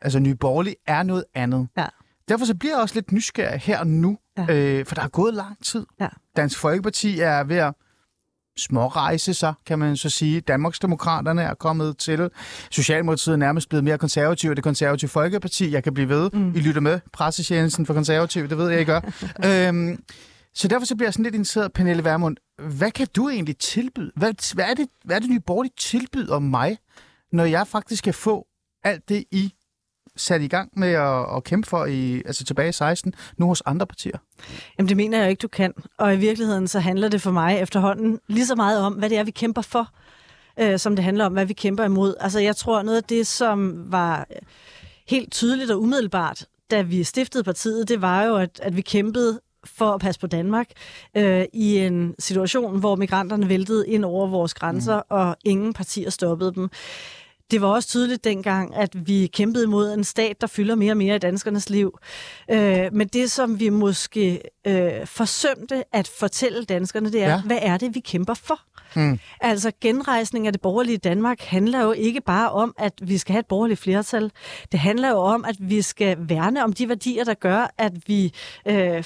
[0.01, 1.67] altså Nye Borgerlige er noget andet.
[1.77, 1.85] Ja.
[2.29, 4.45] Derfor så bliver jeg også lidt nysgerrig her og nu, Ja.
[4.55, 5.85] øh, for der er gået lang tid.
[5.99, 6.07] Ja.
[6.35, 7.73] Dansk Folkeparti er ved at
[8.57, 10.41] smårejse sig, kan man så sige.
[10.41, 12.29] Danmarksdemokraterne er kommet til.
[12.71, 16.29] Socialdemokratiet er nærmest blevet mere konservativ, og det konservative Folkeparti, jeg kan blive ved.
[16.33, 16.55] Mm.
[16.55, 19.01] I lytter med, pressetjenesten for konservativ, det ved jeg, I gør.
[19.67, 20.03] øhm,
[20.53, 22.37] Så derfor så bliver jeg sådan lidt interesseret, Pernille Vermund.
[22.77, 24.11] Hvad kan du egentlig tilbyde?
[24.15, 26.77] Hvad, hvad, er, det, hvad er det nye borgerlige tilbyder mig,
[27.31, 28.47] når jeg faktisk kan få
[28.83, 29.53] alt det, I
[30.17, 33.63] sat i gang med at, at kæmpe for i, altså tilbage i 16, nu hos
[33.65, 34.17] andre partier?
[34.77, 35.73] Jamen det mener jeg ikke, du kan.
[35.97, 39.17] Og i virkeligheden så handler det for mig efterhånden lige så meget om, hvad det
[39.17, 39.89] er, vi kæmper for,
[40.59, 42.15] øh, som det handler om, hvad vi kæmper imod.
[42.19, 44.27] Altså jeg tror, noget af det, som var
[45.07, 49.39] helt tydeligt og umiddelbart, da vi stiftede partiet, det var jo, at, at vi kæmpede
[49.65, 50.67] for at passe på Danmark
[51.17, 55.03] øh, i en situation, hvor migranterne væltede ind over vores grænser, mm.
[55.09, 56.69] og ingen partier stoppede dem.
[57.51, 60.97] Det var også tydeligt dengang, at vi kæmpede mod en stat, der fylder mere og
[60.97, 61.97] mere i danskernes liv.
[62.51, 67.41] Øh, men det, som vi måske øh, forsømte at fortælle danskerne, det er, ja.
[67.41, 68.59] hvad er det, vi kæmper for?
[68.95, 69.19] Mm.
[69.41, 73.39] Altså genrejsning af det borgerlige Danmark handler jo ikke bare om, at vi skal have
[73.39, 74.31] et borgerligt flertal.
[74.71, 78.33] Det handler jo om, at vi skal værne om de værdier, der gør, at vi
[78.65, 79.03] øh,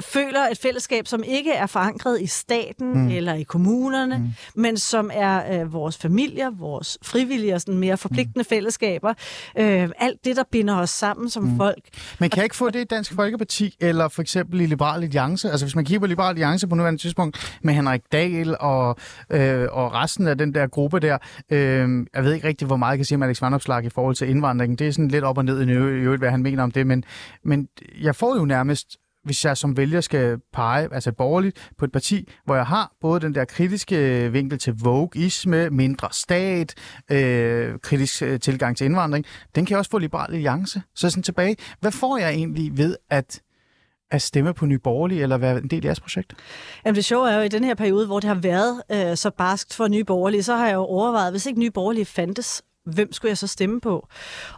[0.00, 3.08] føler et fællesskab, som ikke er forankret i staten mm.
[3.08, 4.62] eller i kommunerne, mm.
[4.62, 8.44] men som er øh, vores familier, vores frivillige og sådan mere forpligtende mm.
[8.44, 9.14] fællesskaber.
[9.58, 11.56] Øh, alt det, der binder os sammen som mm.
[11.56, 11.84] folk.
[12.18, 15.50] Men kan jeg ikke få det i Dansk Folkeparti, eller for eksempel i Liberal Alliance?
[15.50, 18.96] Altså hvis man kigger på Liberal Alliance på nuværende tidspunkt, med Henrik Dahl og,
[19.30, 21.18] øh, og resten af den der gruppe der,
[21.50, 24.14] øh, jeg ved ikke rigtig, hvor meget jeg kan sige om Alex Vandopslag i forhold
[24.14, 24.76] til indvandringen.
[24.76, 27.04] Det er sådan lidt op og ned i øvrigt, hvad han mener om det, men,
[27.44, 27.68] men
[28.00, 32.28] jeg får jo nærmest hvis jeg som vælger skal pege, altså borgerligt, på et parti,
[32.44, 36.74] hvor jeg har både den der kritiske vinkel til vogueisme, mindre stat,
[37.10, 40.82] øh, kritisk øh, tilgang til indvandring, den kan jeg også få liberal alliance.
[40.94, 43.40] Så sådan tilbage, hvad får jeg egentlig ved at
[44.10, 46.34] at stemme på Nye Borgerlige, eller være en del af jeres projekt?
[46.84, 49.16] Jamen det sjove er jo, at i den her periode, hvor det har været øh,
[49.16, 52.62] så barskt for Nye Borgerlige, så har jeg jo overvejet, hvis ikke Nye Borgerlige fandtes,
[52.84, 54.08] hvem skulle jeg så stemme på?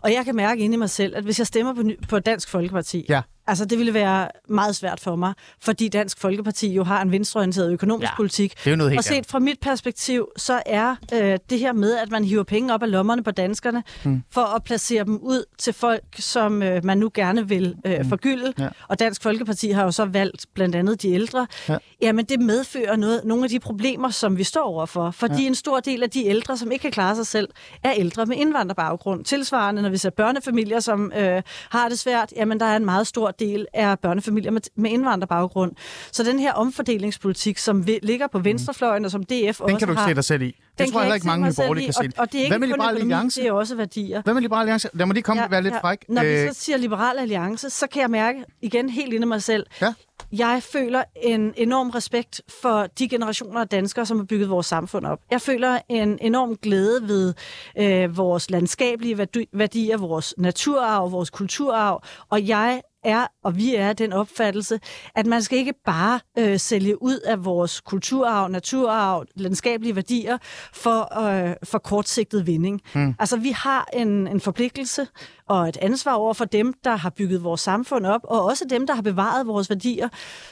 [0.03, 2.49] Og jeg kan mærke inde i mig selv, at hvis jeg stemmer på, på Dansk
[2.49, 3.23] Folkeparti, ja.
[3.49, 7.73] Altså, det ville være meget svært for mig, fordi Dansk Folkeparti jo har en venstreorienteret
[7.73, 8.55] økonomisk ja, politik.
[8.59, 11.73] Det er jo noget helt og set fra mit perspektiv, så er øh, det her
[11.73, 14.23] med, at man hiver penge op af lommerne på danskerne, hmm.
[14.31, 18.09] for at placere dem ud til folk, som øh, man nu gerne vil øh, hmm.
[18.09, 18.53] forgylde.
[18.59, 18.69] Ja.
[18.89, 21.47] Og Dansk Folkeparti har jo så valgt blandt andet de ældre.
[21.69, 21.77] Ja.
[22.03, 25.11] Jamen, det medfører noget, nogle af de problemer, som vi står overfor.
[25.11, 25.47] Fordi ja.
[25.47, 27.49] en stor del af de ældre, som ikke kan klare sig selv,
[27.85, 29.25] er ældre med indvandrerbaggrund.
[29.25, 33.07] Tilsvarende, når vi ser børnefamilier, som øh, har det svært, jamen der er en meget
[33.07, 35.73] stor del er børnefamilier med, med indvandrerbaggrund.
[36.13, 39.79] Så den her omfordelingspolitik, som vi, ligger på venstrefløjen, og som DF den også Den
[39.79, 40.47] kan du ikke se dig selv i.
[40.47, 42.01] Det den tror jeg heller ikke mange borgerlige kan se.
[42.01, 43.41] Og, og det er ikke Hvad med Liberal Alliance?
[43.41, 44.23] Det er også værdier.
[44.23, 44.89] Hvad med Liberal Alliance?
[44.95, 45.81] Lad mig lige komme ja, være lidt ja.
[45.81, 46.05] fræk.
[46.09, 49.29] Når vi så øh, siger Liberal Alliance, så kan jeg mærke igen helt inde i
[49.29, 49.95] mig selv, ja.
[50.33, 55.07] Jeg føler en enorm respekt for de generationer af danskere, som har bygget vores samfund
[55.07, 55.19] op.
[55.31, 57.35] Jeg føler en enorm glæde ved
[57.79, 59.19] øh, vores landskabelige
[59.53, 64.81] værdier, vores naturarv, vores kulturarv, og jeg er, og vi er den opfattelse,
[65.15, 70.39] at man skal ikke bare øh, sælge ud af vores kulturarv, naturarv, landskabelige værdier
[70.73, 72.81] for, øh, for kortsigtet vinding.
[72.95, 73.15] Mm.
[73.19, 75.07] Altså, vi har en, en forpligtelse
[75.49, 78.87] og et ansvar over for dem, der har bygget vores samfund op, og også dem,
[78.87, 80.09] der har bevaret vores værdier,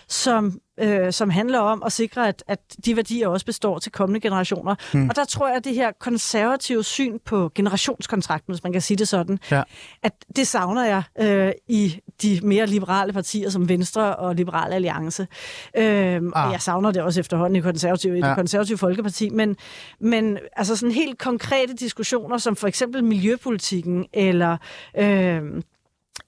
[0.08, 4.20] som øh, som handler om at sikre, at, at de værdier også består til kommende
[4.20, 4.74] generationer.
[4.94, 5.08] Mm.
[5.08, 8.96] Og der tror jeg, at det her konservative syn på generationskontrakten, hvis man kan sige
[8.96, 9.62] det sådan, ja.
[10.02, 15.26] at det savner jeg øh, i de mere liberale partier som Venstre og Liberale Alliance.
[15.76, 16.46] Øh, ah.
[16.46, 18.28] Og jeg savner det også efterhånden i, konservative, i ja.
[18.28, 19.30] det konservative Folkeparti.
[19.30, 19.56] Men,
[20.00, 24.56] men altså sådan helt konkrete diskussioner, som for eksempel miljøpolitikken eller...
[24.98, 25.62] Øh,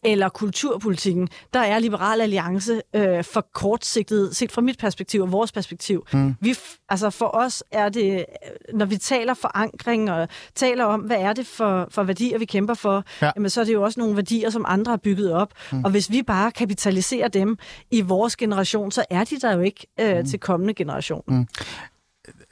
[0.05, 5.53] eller kulturpolitikken, der er Liberal Alliance øh, for kortsigtet, set fra mit perspektiv og vores
[5.53, 6.07] perspektiv.
[6.13, 6.35] Mm.
[6.41, 6.55] Vi,
[6.89, 8.25] altså for os er det,
[8.75, 12.75] når vi taler forankring og taler om, hvad er det for, for værdier, vi kæmper
[12.75, 13.31] for, ja.
[13.37, 15.53] jamen, så er det jo også nogle værdier, som andre har bygget op.
[15.73, 15.85] Mm.
[15.85, 17.59] Og hvis vi bare kapitaliserer dem
[17.91, 20.27] i vores generation, så er de der jo ikke øh, mm.
[20.27, 21.23] til kommende generation.
[21.29, 21.47] Mm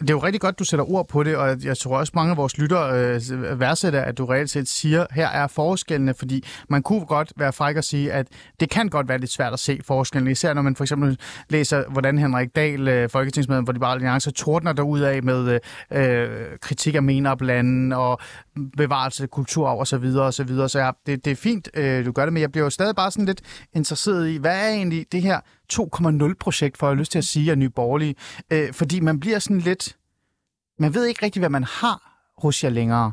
[0.00, 2.30] det er jo rigtig godt, du sætter ord på det, og jeg tror også, mange
[2.30, 6.82] af vores lyttere øh, værdsætter, at du reelt set siger, her er forskellene, fordi man
[6.82, 8.26] kunne godt være fræk og sige, at
[8.60, 11.84] det kan godt være lidt svært at se forskellene, især når man for eksempel læser,
[11.88, 15.58] hvordan Henrik Dahl, øh, folketingsmedlem for Liberale Alliance, tordner derud af med
[15.92, 16.28] øh,
[16.60, 18.20] kritik af menerblanden og
[18.76, 19.86] bevarelse af kulturarv osv.
[19.86, 20.68] så videre og så videre.
[20.68, 22.96] Så ja, det, det er fint, øh, du gør det, men jeg bliver jo stadig
[22.96, 23.40] bare sådan lidt
[23.74, 25.40] interesseret i, hvad er egentlig det her
[25.72, 28.14] 2,0-projekt, for jeg har lyst til at sige, af Nye Borgerlige.
[28.50, 29.96] Øh, fordi man bliver sådan lidt...
[30.78, 33.12] Man ved ikke rigtig, hvad man har hos jer længere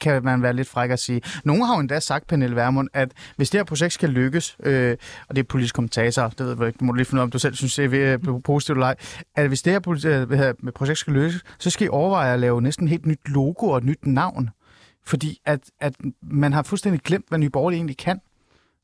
[0.00, 1.22] kan man være lidt fræk at sige.
[1.44, 4.96] Nogle har jo endda sagt, Pernille Vermund, at hvis det her projekt skal lykkes, øh,
[5.28, 7.30] og det er politisk kommentator, det ved jeg ikke, du lige finde ud af, om
[7.30, 8.94] du selv synes, det er øh, positivt eller ej,
[9.34, 12.84] at hvis det her øh, projekt skal lykkes, så skal I overveje at lave næsten
[12.84, 14.50] et helt nyt logo og et nyt navn.
[15.06, 18.20] Fordi at, at man har fuldstændig glemt, hvad Nye Borgerlige egentlig kan.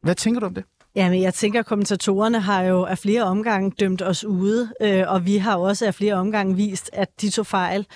[0.02, 0.64] Hvad tænker du om det?
[0.96, 5.26] Jamen, jeg tænker, at kommentatorerne har jo af flere omgange dømt os ude, øh, og
[5.26, 7.86] vi har også af flere omgange vist, at de tog fejl.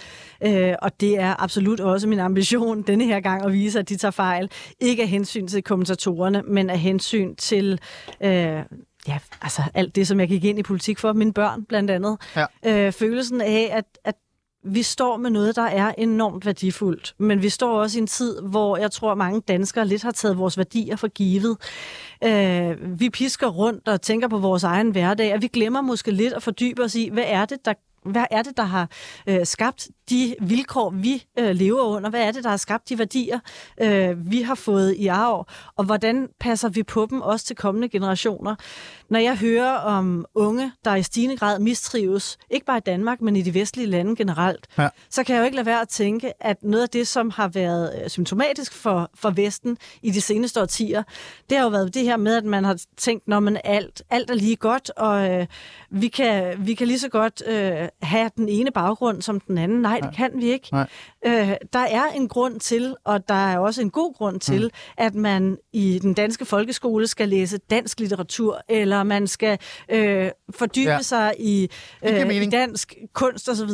[0.44, 3.96] Øh, og det er absolut også min ambition denne her gang at vise, at de
[3.96, 4.50] tager fejl.
[4.80, 7.80] Ikke af hensyn til kommentatorerne, men af hensyn til...
[8.20, 8.62] Øh,
[9.08, 12.18] ja, altså alt det, som jeg gik ind i politik for, mine børn blandt andet.
[12.36, 12.46] Ja.
[12.86, 14.14] Øh, følelsen af, at, at
[14.64, 18.40] vi står med noget, der er enormt værdifuldt, men vi står også i en tid,
[18.40, 21.56] hvor jeg tror, mange danskere lidt har taget vores værdier for givet.
[22.24, 26.32] Øh, vi pisker rundt og tænker på vores egen hverdag, og vi glemmer måske lidt
[26.32, 27.74] at fordybe os i, hvad er det, der
[28.10, 28.88] hvad er det, der har
[29.26, 32.10] øh, skabt de vilkår, vi øh, lever under?
[32.10, 33.38] Hvad er det, der har skabt de værdier,
[33.80, 35.46] øh, vi har fået i arv?
[35.76, 38.54] Og hvordan passer vi på dem også til kommende generationer?
[39.10, 43.36] Når jeg hører om unge, der i stigende grad mistrives, ikke bare i Danmark, men
[43.36, 44.88] i de vestlige lande generelt, Ja.
[45.10, 47.48] så kan jeg jo ikke lade være at tænke, at noget af det, som har
[47.48, 51.02] været øh, symptomatisk for, for Vesten i de seneste årtier,
[51.50, 54.30] det har jo været det her med, at man har tænkt, når man alt, alt
[54.30, 55.46] er lige godt, og øh,
[55.90, 59.82] vi, kan, vi kan lige så godt øh, have den ene baggrund som den anden.
[59.82, 60.68] Nej, det kan vi ikke.
[60.72, 60.86] Nej.
[61.26, 64.70] Øh, der er en grund til, og der er også en god grund til, mm.
[64.98, 70.90] at man i den danske folkeskole skal læse dansk litteratur, eller man skal øh, fordybe
[70.90, 71.02] Ja.
[71.02, 71.70] sig i,
[72.08, 73.70] øh, i dansk kunst osv.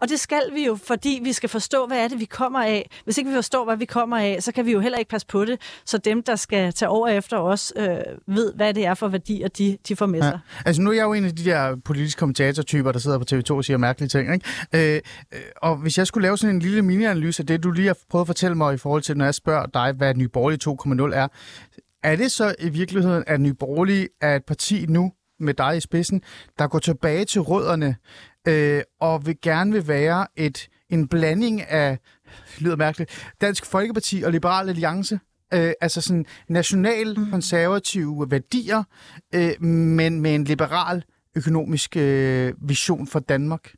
[0.00, 2.90] Og det skal vi jo, fordi vi skal forstå, hvad er det, vi kommer af.
[3.04, 5.26] Hvis ikke vi forstår, hvad vi kommer af, så kan vi jo heller ikke passe
[5.26, 7.88] på det, så dem, der skal tage over efter os, øh,
[8.26, 10.32] ved, hvad det er for værdier, de, de får med sig.
[10.32, 10.62] Ja.
[10.66, 11.53] Altså nu er jeg jo en af de der
[11.84, 14.34] politiske kommentatortyper, der sidder på TV2 og siger mærkelige ting.
[14.34, 14.94] Ikke?
[14.94, 15.00] Øh,
[15.34, 17.96] øh, og hvis jeg skulle lave sådan en lille mini-analyse af det, du lige har
[18.10, 21.14] prøvet at fortælle mig i forhold til, når jeg spørger dig, hvad Nye Borgerlige 2.0
[21.14, 21.28] er,
[22.02, 25.80] er det så i virkeligheden, at Nye Borgerlige er et parti nu, med dig i
[25.80, 26.22] spidsen,
[26.58, 27.96] der går tilbage til rødderne
[28.48, 31.98] øh, og vil gerne vil være et en blanding af,
[32.58, 35.20] lyder mærkeligt, Dansk Folkeparti og Liberal Alliance?
[35.54, 38.82] Øh, altså sådan national konservative værdier,
[39.34, 41.04] øh, men med en liberal
[41.36, 43.72] økonomisk øh, vision for Danmark.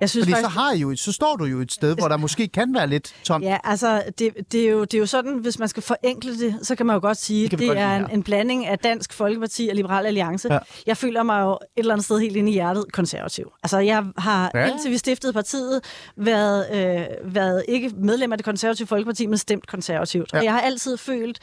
[0.00, 1.94] Jeg synes Fordi faktisk, så, har I jo, et- så står du jo et sted,
[1.96, 3.44] hvor der måske kan være lidt tomt.
[3.44, 6.58] Ja, altså, det, det, er jo, det er jo sådan, hvis man skal forenkle det,
[6.62, 8.66] så kan man jo godt sige, Det kan det, det godt er en, en blanding
[8.66, 10.52] af Dansk Folkeparti og Liberal Alliance.
[10.52, 10.58] Ja.
[10.86, 13.52] Jeg føler mig jo et eller andet sted helt inde i hjertet konservativ.
[13.62, 14.70] Altså, jeg har Ja.
[14.72, 15.80] indtil vi stiftede partiet
[16.16, 20.32] været, øh, været ikke medlem af det konservative Folkeparti, men stemt konservativt.
[20.32, 20.38] Ja.
[20.38, 21.38] Og jeg har altid følt,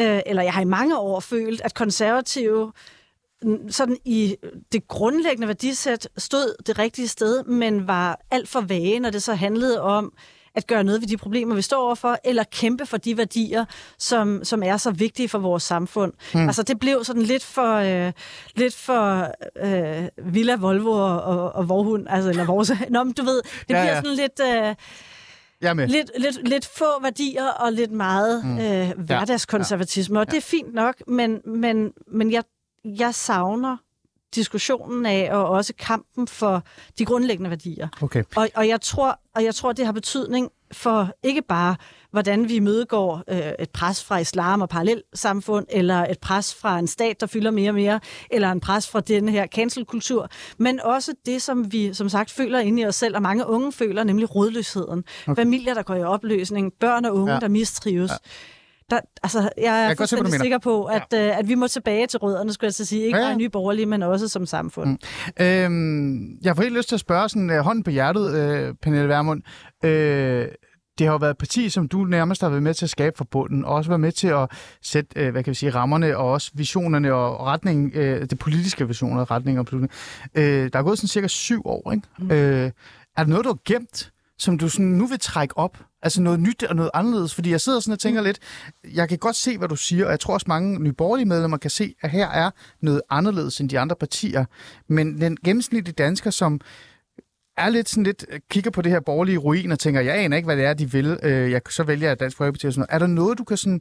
[0.00, 2.72] øh, eller jeg har i mange år følt, at konservative
[3.68, 4.36] sådan i
[4.72, 9.34] det grundlæggende værdisæt stod det rigtige sted, men var alt for vage, når det så
[9.34, 10.12] handlede om
[10.54, 13.64] at gøre noget ved de problemer, vi står overfor, eller kæmpe for de værdier,
[13.98, 16.12] som, som er så vigtige for vores samfund.
[16.32, 16.46] Hmm.
[16.46, 18.12] Altså det blev sådan lidt for, øh,
[18.54, 19.28] lidt for
[19.64, 23.70] øh, Villa, Volvo og, og, og Vorhund, altså, eller vores, Nå, men du ved, det
[23.70, 23.96] Ja, ja, bliver ja.
[23.96, 24.40] sådan lidt...
[24.68, 24.74] Øh,
[25.88, 28.58] lidt, lidt, lidt få værdier og lidt meget mm.
[28.58, 32.42] øh, hverdagskonservatisme, og det er fint nok, men, men, men jeg,
[32.84, 33.76] jeg savner
[34.34, 36.62] diskussionen af, og også kampen for
[36.98, 37.88] de grundlæggende værdier.
[38.02, 38.24] Okay.
[38.36, 41.76] Og, og, jeg tror, og jeg tror, det har betydning for ikke bare,
[42.10, 46.86] hvordan vi mødegår øh, et pres fra islam og parallelsamfund, eller et pres fra en
[46.86, 51.14] stat, der fylder mere og mere, eller en pres fra den her cancelkultur, men også
[51.26, 54.34] det, som vi som sagt føler inde i os selv, og mange unge føler, nemlig
[54.34, 55.04] rodløsheden.
[55.26, 55.40] Okay.
[55.40, 57.40] Familier, der går i opløsning, børn og unge, ja.
[57.40, 58.10] der mistrives.
[58.10, 58.16] Ja.
[58.92, 60.44] Der, altså, jeg er se, du fuldstændig mener.
[60.44, 61.28] sikker på, at, ja.
[61.28, 63.04] øh, at vi må tilbage til rødderne, skulle jeg så sige.
[63.04, 64.88] Ikke Ja, ja, bare nye borgerlige, men også som samfund.
[64.88, 65.44] Mm.
[65.44, 69.08] Øhm, jeg får helt lyst til at spørge sådan uh, hånden på hjertet, øh, Pernille
[69.08, 69.42] Vermund.
[69.84, 70.48] Øh,
[70.98, 73.18] det har jo været et parti, som du nærmest har været med til at skabe
[73.18, 74.48] fra bunden, og også været med til at
[74.82, 78.88] sætte, øh, hvad kan vi sige, rammerne og også visionerne og retningen, øh, det politiske
[78.88, 79.92] visioner, retning og beslutning.
[80.34, 82.08] Øh, der er gået sådan cirka syv år, ikke?
[82.18, 82.30] Mm.
[82.30, 82.70] Øh,
[83.16, 85.78] er der noget, du har gemt, som du sådan nu vil trække op?
[86.02, 87.34] Altså noget nyt og noget anderledes?
[87.34, 88.24] Fordi jeg sidder sådan og tænker mm.
[88.24, 88.38] lidt,
[88.94, 91.70] jeg kan godt se, hvad du siger, og jeg tror også mange nyborgerlige medlemmer kan
[91.70, 94.44] se, at her er noget anderledes end de andre partier.
[94.88, 96.60] Men den gennemsnitlige dansker, som
[97.56, 100.36] er lidt sådan lidt, øh, kigger på det her borgerlige ruin og tænker, jeg aner
[100.36, 101.18] ikke, hvad det er, de vil.
[101.22, 102.94] Øh, jeg, så vælger jeg Dansk Folkeparti og sådan noget.
[102.94, 103.80] Er der noget, du kan sådan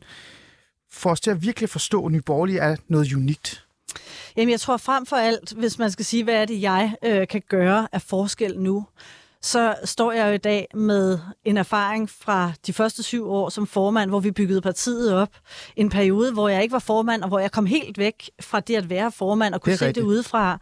[0.91, 3.65] få os til at virkelig forstå, at Nye Borgerlige er noget unikt?
[4.37, 7.27] Jamen, jeg tror frem for alt, hvis man skal sige, hvad er det, jeg øh,
[7.27, 8.85] kan gøre af forskel nu,
[9.41, 13.67] så står jeg jo i dag med en erfaring fra de første syv år som
[13.67, 15.29] formand, hvor vi byggede partiet op.
[15.75, 18.75] En periode, hvor jeg ikke var formand, og hvor jeg kom helt væk fra det
[18.75, 20.03] at være formand og kunne Det se rigtigt.
[20.03, 20.57] det udefra.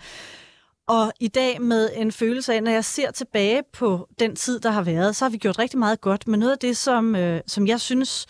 [0.87, 4.69] Og i dag med en følelse af, når jeg ser tilbage på den tid, der
[4.71, 6.27] har været, så har vi gjort rigtig meget godt.
[6.27, 8.25] Men noget af det, som, øh, som jeg synes,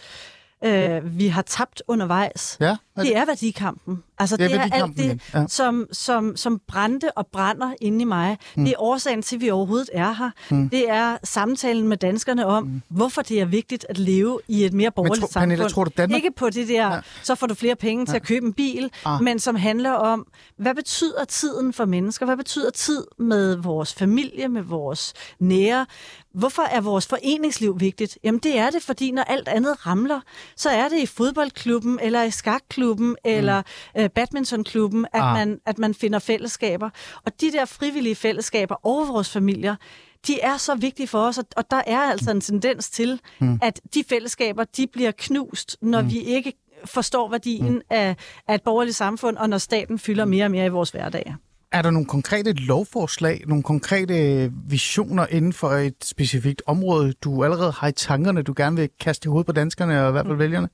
[0.66, 4.04] øh, vi har tabt undervejs, Ja, er Det er værdikampen.
[4.20, 5.40] Altså, Det er det er, alt det, ja.
[5.40, 5.48] ja.
[5.48, 8.38] som, som, som brændte og brænder inde i mig.
[8.56, 8.66] Mm.
[8.66, 10.30] Det er årsagen til, at vi overhovedet er her.
[10.52, 10.70] Mm.
[10.70, 12.82] Det er samtalen med danskerne om, mm.
[12.90, 15.42] hvorfor det er vigtigt at leve i et mere borgerligt tro- samfund.
[15.50, 17.00] Pernille, tror du, Danmark- Ikke på det der, ja.
[17.24, 19.24] så får du flere penge til at købe en bil, Ah.
[19.24, 22.26] men som handler om, hvad betyder tiden for mennesker?
[22.26, 25.86] Hvad betyder tid med vores familie, med vores nære?
[26.34, 28.18] Hvorfor er vores foreningsliv vigtigt?
[28.24, 30.20] Jamen det er det, fordi når alt andet ramler,
[30.56, 32.89] så er det i fodboldklubben, eller i skakklubben,
[33.26, 33.62] eller
[33.98, 35.34] øh, badmintonklubben, at, Ah.
[35.34, 36.90] man, at man finder fællesskaber.
[37.26, 39.76] Og de der frivillige fællesskaber over vores familier,
[40.28, 43.60] de er så vigtige for os, og- og der er altså en tendens til, mm.
[43.62, 46.10] at de fællesskaber, de bliver knust, når mm.
[46.12, 46.54] vi ikke
[46.86, 47.82] forstår værdien mm.
[47.90, 48.16] af,
[48.48, 51.36] af et borgerligt samfund, og når staten fylder mere og mere i vores hverdag.
[51.72, 57.72] Er der nogle konkrete lovforslag, nogle konkrete visioner inden for et specifikt område, du allerede
[57.72, 60.38] har i tankerne, du gerne vil kaste i hovedet på danskerne og i hvert fald
[60.38, 60.70] vælgerne?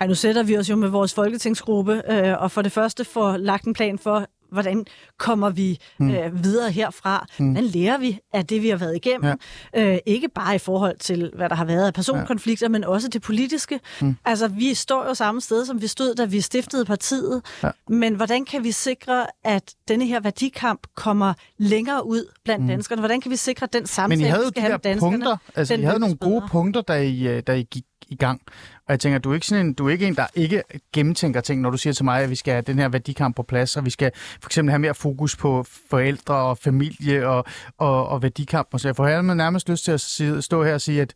[0.00, 3.36] Ej, nu sætter vi os jo med vores folketingsgruppe, øh, og for det første får
[3.36, 4.86] lagt en plan for, hvordan
[5.18, 7.26] kommer vi øh, videre herfra?
[7.38, 7.50] Mm.
[7.50, 9.34] Hvordan lærer vi af det, vi har været igennem?
[9.74, 9.92] Ja.
[9.92, 12.68] Øh, ikke bare i forhold til, hvad der har været af personkonflikter, ja.
[12.68, 13.80] men også det politiske.
[14.00, 14.16] Mm.
[14.24, 17.42] Altså, vi står jo samme sted, som vi stod, da vi stiftede partiet.
[17.62, 17.70] Ja.
[17.88, 22.68] Men hvordan kan vi sikre, at denne her værdikamp kommer længere ud blandt mm.
[22.68, 23.00] danskerne?
[23.00, 24.78] Hvordan kan vi sikre, at den samtale, Men I havde vi skal de have med
[24.78, 26.48] danskerne, punkter, altså I havde nogle gode bedre?
[26.48, 28.40] punkter, da I, øh, da I gik i gang.
[28.86, 31.40] Og jeg tænker, du er ikke sådan en, du er ikke en, der ikke gennemtænker
[31.40, 33.76] ting, når du siger til mig, at vi skal have den her værdikamp på plads,
[33.76, 37.44] og vi skal for eksempel have mere fokus på forældre og familie og,
[37.78, 38.68] og, og værdikamp.
[38.72, 41.14] Og så jeg får her nærmest lyst til at sige, stå her og sige, at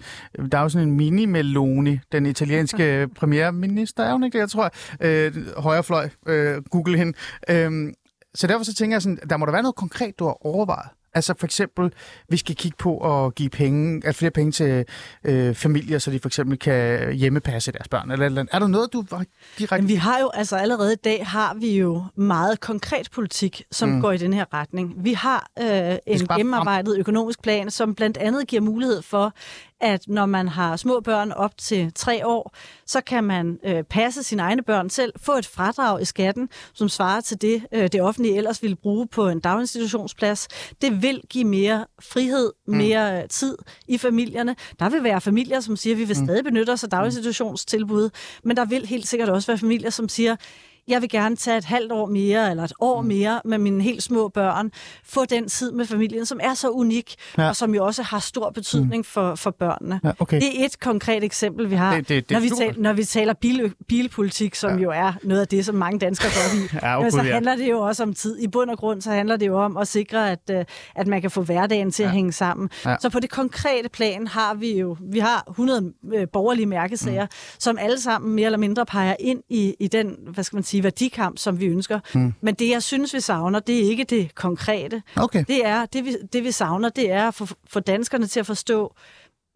[0.53, 4.71] der er jo sådan en mini-Meloni, den italienske premierminister, er hun ikke det, jeg tror,
[5.01, 7.13] øh, højrefløj, øh, google hende.
[7.49, 7.93] Øh,
[8.35, 10.89] så derfor så tænker jeg sådan, der må der være noget konkret, du har overvejet.
[11.15, 11.93] Altså for eksempel,
[12.29, 14.85] vi skal kigge på at give penge, at flere penge til
[15.25, 18.11] øh, familier, så de for eksempel kan hjemmepasse deres børn.
[18.11, 18.55] Eller, eller andet.
[18.55, 19.05] Er der noget, du
[19.59, 19.83] direkte...
[19.83, 23.89] Men vi har jo, altså allerede i dag har vi jo meget konkret politik, som
[23.89, 24.01] mm.
[24.01, 24.95] går i den her retning.
[24.97, 29.35] Vi har øh, en gennemarbejdet økonomisk plan, som blandt andet giver mulighed for,
[29.83, 32.55] at når man har små børn op til tre år,
[32.87, 36.89] så kan man øh, passe sine egne børn selv, få et fradrag i skatten, som
[36.89, 40.49] svarer til det, øh, det offentlige ellers ville bruge på en daginstitutionsplads.
[40.83, 43.29] Det vil give mere frihed, mere mm.
[43.29, 44.57] tid i familierne.
[44.79, 48.11] Der vil være familier, som siger, at vi vil stadig benytte os af daginstitutionstilbud,
[48.45, 50.37] men der vil helt sikkert også være familier, som siger,
[50.89, 53.09] jeg vil gerne tage et halvt år mere, eller et år mm.
[53.09, 54.71] mere med mine helt små børn.
[55.05, 57.49] Få den tid med familien, som er så unik, Ja.
[57.49, 59.05] og som jo også har stor betydning mm.
[59.05, 60.01] for, for børnene.
[60.05, 60.41] Ja, okay.
[60.41, 63.05] Det er et konkret eksempel, vi har, Det- det- det når, vi taler, når vi
[63.05, 64.83] taler bil, bilpolitik, som ja.
[64.83, 66.69] jo er noget af det, som mange danskere går i.
[66.89, 68.39] Ja, Men så handler det jo også om tid.
[68.39, 70.65] I bund og grund, så handler det jo om at sikre, at, øh,
[70.95, 72.09] at man kan få hverdagen til ja.
[72.09, 72.71] at hænge sammen.
[72.85, 72.91] Ja.
[72.91, 72.97] Ja.
[73.01, 77.31] Så på det konkrete plan har vi jo, vi har 100 øh, borgerlige mærkesager, mm.
[77.59, 80.72] som alle sammen mere eller mindre peger ind i, i den, hvad skal man sige,
[80.81, 82.01] værdikamp, som vi ønsker.
[82.15, 82.35] Mm.
[82.41, 85.03] Men det, jeg synes, vi savner, det er ikke det konkrete.
[85.17, 85.45] Okay.
[85.49, 88.47] Det er, det vi, det vi savner, det er at få, få danskerne til at
[88.47, 88.95] forstå,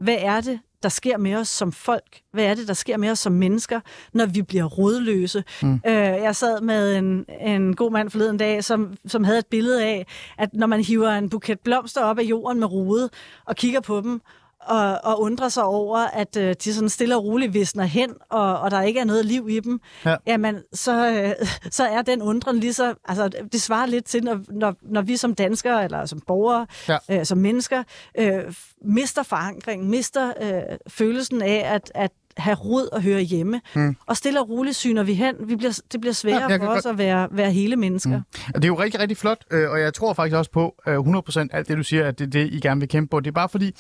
[0.01, 2.21] hvad er det, der sker med os som folk?
[2.33, 3.81] Hvad er det, der sker med os som mennesker,
[4.13, 5.45] når vi bliver rodløse?
[5.63, 5.75] Mm.
[5.87, 9.85] Øh, jeg sad med en, en god mand forleden dag, som, som havde et billede
[9.85, 10.07] af,
[10.39, 13.11] at når man hiver en buket blomster op af jorden med rode
[13.45, 14.21] og kigger på dem,
[14.67, 18.59] og, og undrer sig over, at øh, de sådan stille og roligt visner hen, og,
[18.61, 20.17] og der ikke er noget liv i dem, Ja.
[20.27, 22.95] jamen, så, øh, så er den undren lige så...
[23.09, 26.99] Altså, det svarer lidt til, når, når, når vi som danskere, eller som borgere, Ja.
[27.11, 27.83] øh, som mennesker,
[28.19, 33.61] øh, mister forankringen, mister øh, følelsen af at, at have rod og høre hjemme.
[33.75, 33.97] Mm.
[34.07, 35.35] Og stille og roligt syner vi hen.
[35.47, 38.17] Vi bliver, det bliver sværere Ja, for os at være, være hele mennesker.
[38.17, 38.53] Mm.
[38.55, 40.99] Og det er jo rigtig, rigtig flot, øh, og jeg tror faktisk også på øh,
[40.99, 43.21] 100% alt det, du siger, at det er det, I gerne vil kæmpe på.
[43.21, 43.75] Det er bare fordi,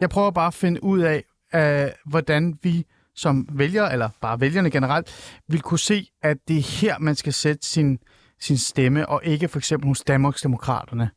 [0.00, 4.70] jeg prøver bare at finde ud af, øh, hvordan vi som vælgere, eller bare vælgerne
[4.70, 7.98] generelt, vil kunne se, at det er her, man skal sætte sin,
[8.40, 11.10] sin stemme, og ikke for eksempel hos Danmarksdemokraterne,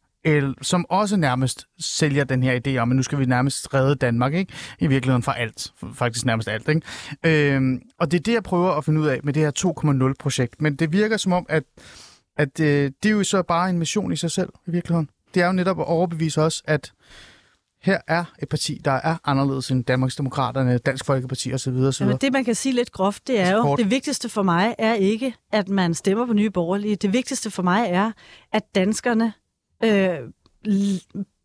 [0.61, 4.33] som også nærmest sælger den her idé om, at nu skal vi nærmest redde Danmark,
[4.33, 4.53] ikke?
[4.79, 5.73] I virkeligheden fra alt.
[5.93, 6.81] Faktisk nærmest alt, ikke?
[7.23, 9.51] Øhm, og det er det, jeg prøver at finde ud af med det her
[10.11, 10.61] 2.0-projekt.
[10.61, 11.63] Men det virker som om, at,
[12.37, 15.09] at øh, det er jo så bare en mission i sig selv, i virkeligheden.
[15.33, 16.93] Det er jo netop at overbevise os, at
[17.83, 21.73] her er et parti, der er anderledes end Danmarksdemokraterne, Dansk Folkeparti osv.
[21.73, 22.03] osv.
[22.03, 24.75] Jamen, det, man kan sige lidt groft, det er Altså jo, det vigtigste for mig
[24.77, 26.95] er ikke, at man stemmer på nye borgerlige.
[26.95, 28.11] Det vigtigste for mig er,
[28.53, 29.33] at danskerne
[29.83, 30.19] øh,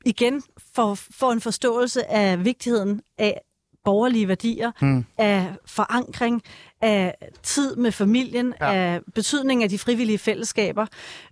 [0.06, 0.42] igen
[0.74, 3.40] får, får en forståelse af vigtigheden af
[3.84, 5.04] borgerlige værdier, Mm.
[5.18, 6.42] af forankring,
[6.80, 8.74] af tid med familien, Ja.
[8.74, 10.86] af betydningen af de frivillige fællesskaber,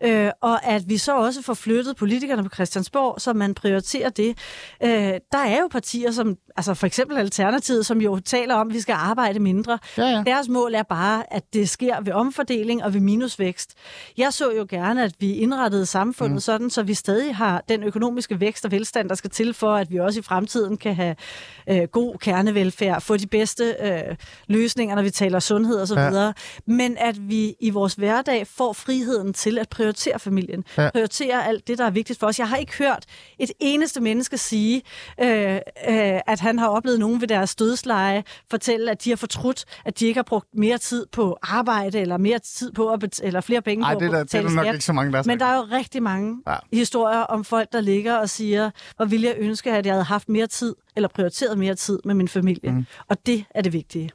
[0.05, 4.39] øh, og at vi så også får flyttet politikerne på Christiansborg, så man prioriterer det.
[4.83, 4.91] Øh,
[5.33, 8.81] der er jo partier som, altså for eksempel Alternativet, som jo taler om, at vi
[8.81, 9.79] skal arbejde mindre.
[9.99, 10.23] Ja, ja.
[10.27, 13.75] Deres mål er bare, at det sker ved omfordeling og ved minusvækst.
[14.19, 16.41] Jeg så jo gerne, at vi indrettede samfundet mm.
[16.41, 19.91] sådan, så vi stadig har den økonomiske vækst og velstand, der skal til for, at
[19.91, 21.17] vi også i fremtiden kan have
[21.71, 24.17] øh, god kernevelfærd, få de bedste øh,
[24.49, 25.99] løsninger, når vi taler sundhed osv.
[25.99, 26.33] Ja.
[26.67, 30.65] Men at vi i vores hverdag får friheden til at prioritere familien.
[30.79, 30.91] Ja.
[30.91, 32.39] Prioritere alt det, der er vigtigt for os.
[32.39, 33.05] Jeg har ikke hørt
[33.39, 34.83] et eneste menneske sige,
[35.21, 35.61] øh, øh,
[36.27, 40.07] at han har oplevet nogen ved deres dødsleje fortælle, at de har fortrudt, at de
[40.07, 43.63] ikke har brugt mere tid på arbejde, eller mere tid på at bet- eller flere
[43.63, 44.75] penge Ej, på det er der, at det er betale der nok skat.
[44.75, 46.57] ikke så mange, der har Men der er jo rigtig mange ja.
[46.73, 50.29] historier om folk, der ligger og siger, hvor ville jeg ønske, at jeg havde haft
[50.29, 52.71] mere tid, eller prioriteret mere tid med min familie.
[52.71, 52.87] Mm.
[53.09, 54.11] Og det er det vigtige.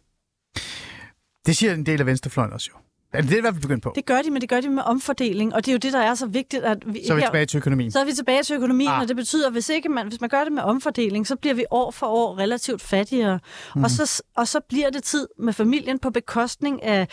[1.46, 2.78] Det siger en del af venstrefløjen også jo.
[3.14, 3.92] Er det det, er i hvert fald begyndt på?
[3.96, 6.00] Det gør de, men det gør de med omfordeling, og det er jo det, der
[6.00, 6.64] er så vigtigt.
[6.64, 7.92] At vi, Så er vi her- tilbage til økonomien.
[7.92, 9.02] så er vi tilbage til økonomien, Ah.
[9.02, 11.54] og det betyder, at hvis, ikke man, hvis man gør det med omfordeling, så bliver
[11.54, 13.36] vi år for år relativt fattigere.
[13.36, 13.80] Mhm.
[13.80, 13.84] Mm.
[13.84, 17.08] Og, så, og så bliver det tid med familien på bekostning af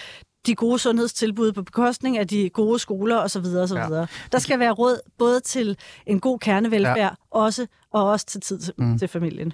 [0.47, 3.39] de gode sundhedstilbud, på bekostning af de gode skoler osv.
[3.47, 3.77] osv.
[3.77, 4.07] Ja.
[4.33, 5.77] Der skal være råd både til
[6.07, 7.09] en god kernevelfærd, ja.
[7.31, 8.99] også, og også til tid til, mm.
[8.99, 9.53] til familien.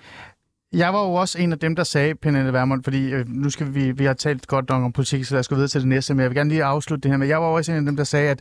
[0.75, 3.75] Jeg var jo også en af dem, der sagde, Pernille Vermund, fordi øh, nu skal
[3.75, 5.89] vi, vi har talt godt nok om politik, så lad os gå videre til det
[5.89, 7.85] næste, men jeg vil gerne lige afslutte det her med, jeg var også en af
[7.85, 8.41] dem, der sagde, at,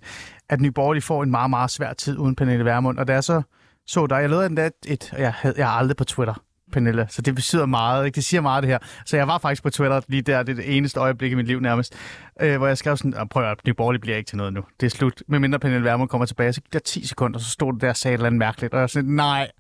[0.50, 3.22] at Nye Borgerlige får en meget, meget svær tid uden Pernille Vermund, og det er
[3.22, 3.42] så
[3.88, 6.34] så dig, jeg lavede endda et, et jeg, havde, jeg er aldrig på Twitter,
[6.72, 8.16] Pernille, så det betyder meget, ikke?
[8.16, 8.78] det siger meget det her.
[9.06, 11.48] Så jeg var faktisk på Twitter lige der, det er det eneste øjeblik i mit
[11.48, 11.96] liv nærmest,
[12.42, 14.86] øh, hvor jeg skrev sådan, prøv at Nye Borgerlige bliver ikke til noget nu, det
[14.86, 17.82] er slut, medmindre Pernille Vermund kommer tilbage, så gik der 10 sekunder, så stod det
[17.82, 19.52] der og sagde et eller andet mærkeligt, og jeg var sådan, nej,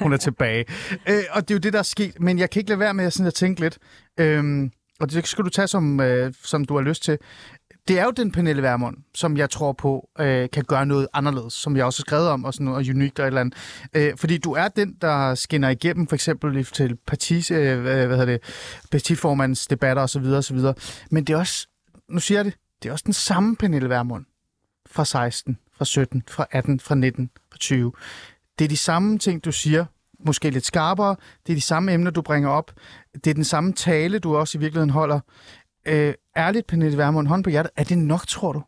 [0.00, 0.64] hun er tilbage.
[1.08, 2.20] Øh, og det er jo det, der er sket.
[2.20, 3.78] Men jeg kan ikke lade være med sådan at tænke lidt.
[4.20, 7.18] Øhm, og det skal du tage, som, øh, som du har lyst til.
[7.88, 11.52] Det er jo den Pernille Vermund, som jeg tror på øh, kan gøre noget anderledes,
[11.52, 13.58] som jeg også har skrevet om, og sådan noget unikt og et eller andet.
[13.96, 18.24] Øh, fordi du er den, der skinner igennem, for eksempel til partis, øh, hvad hedder
[18.24, 18.40] det,
[18.90, 20.24] partiformandens debatter osv.
[20.24, 20.58] osv.
[21.10, 21.68] Men det er også,
[22.08, 24.24] nu siger jeg det, det er også den samme Pernille Vermund
[24.86, 27.92] fra 16, fra 17, fra 18, fra 19, fra 20.
[28.58, 29.84] Det er de samme ting, du siger,
[30.26, 31.16] måske lidt skarpere.
[31.46, 32.72] Det er de samme emner, du bringer op.
[33.14, 35.20] Det er den samme tale, du også i virkeligheden holder.
[35.86, 38.62] Øh, ærligt, Pernille Vermund, hånd på hjertet, er det nok, tror du?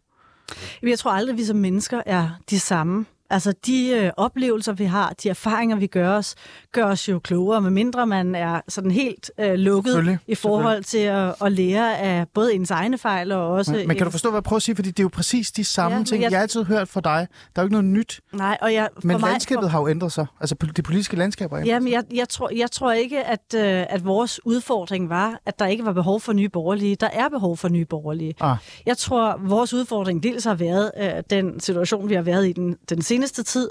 [0.82, 3.06] Jeg tror aldrig, vi som mennesker er de samme.
[3.30, 6.34] Altså, de øh, oplevelser, vi har, de erfaringer, vi gør os,
[6.72, 11.34] gør os jo klogere, medmindre man er sådan helt øh, lukket i forhold til at,
[11.44, 13.72] at lære af både ens egne fejl og også...
[13.72, 14.76] Men, men kan du forstå, hvad jeg prøver at sige?
[14.76, 16.40] Fordi det er jo præcis de samme Ja, ting, jeg- jeg...
[16.40, 17.26] altid har hørt fra dig.
[17.56, 18.20] Der er jo ikke noget nyt.
[18.32, 20.26] Nej, og jeg, for Men mig, landskabet har jo ændret sig.
[20.40, 23.62] Altså det politiske landskab har ændret Jamen, jeg, jeg, tror, jeg tror ikke, at, øh,
[23.88, 26.96] at vores udfordring var, at der ikke var behov for nye borgerlige.
[26.96, 28.34] Der er behov for nye borgerlige.
[28.40, 28.56] Ah.
[28.86, 32.76] Jeg tror, vores udfordring dels har været øh, den situation, vi har været i den,
[32.88, 33.70] den seneste tid,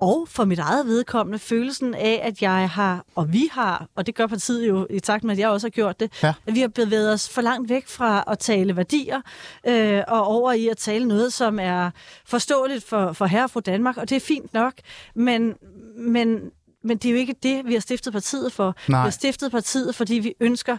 [0.00, 4.14] og for mit eget vedkommende følelsen af, at jeg har, og vi har, og det
[4.14, 6.34] gør partiet jo i takt med, at jeg også har gjort det, Ja.
[6.46, 9.20] at vi har bevæget os for langt væk fra at tale værdier,
[9.66, 11.90] øh, og over i at tale noget, som er
[12.26, 14.72] forståeligt for, for herre og fru Danmark, og det er fint nok,
[15.14, 15.54] men,
[15.96, 16.38] men,
[16.84, 18.74] men det er jo ikke det, vi har stiftet partiet for.
[18.88, 19.00] Nej.
[19.00, 20.76] Vi har stiftet partiet, fordi vi ønsker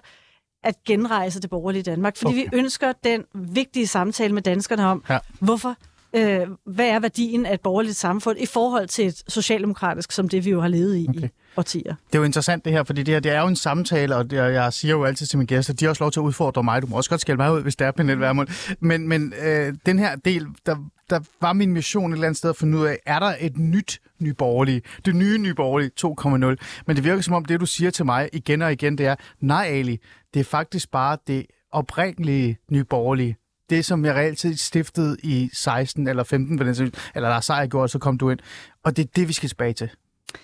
[0.63, 2.49] at genrejse det borgerlige Danmark, fordi okay.
[2.51, 5.19] Vi ønsker den vigtige samtale med danskerne om, Ja.
[5.39, 5.75] hvorfor
[6.15, 10.45] øh, hvad er værdien af et borgerligt samfund i forhold til et socialdemokratisk, som det
[10.45, 11.27] vi jo har levet i okay.
[11.27, 11.95] i årtier.
[12.07, 14.31] Det er jo interessant det her, fordi det her det er jo en samtale, og
[14.31, 16.23] det, og jeg siger jo altid til mine gæster, de har også lov til at
[16.23, 16.81] udfordre mig.
[16.81, 18.75] Du må også godt skælde mig ud, hvis det er Pernille Vermund.
[18.79, 20.75] Men, men øh, den her del, der,
[21.09, 23.57] der var min mission et eller andet sted at finde ud af, er der et
[23.57, 26.83] nyt nyborgerlige, det nye nyborgerlige 2.0.
[26.87, 29.15] Men det virker som om det, du siger til mig igen og igen, det er,
[29.39, 29.99] nej Ali,
[30.33, 33.37] det er faktisk bare det oprindelige nyborgerlige.
[33.75, 37.41] Det, som jeg reelt set stiftede i 16 eller 15, for den, eller der er
[37.41, 38.39] sejr gjort, så kom du ind.
[38.83, 39.89] Og det er det, vi skal tilbage til.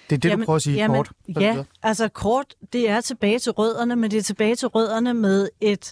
[0.09, 1.11] Det er det, du prøver at sige jamen, kort.
[1.39, 5.49] Ja, altså kort, det er tilbage til rødderne, men det er tilbage til rødderne med
[5.61, 5.91] et,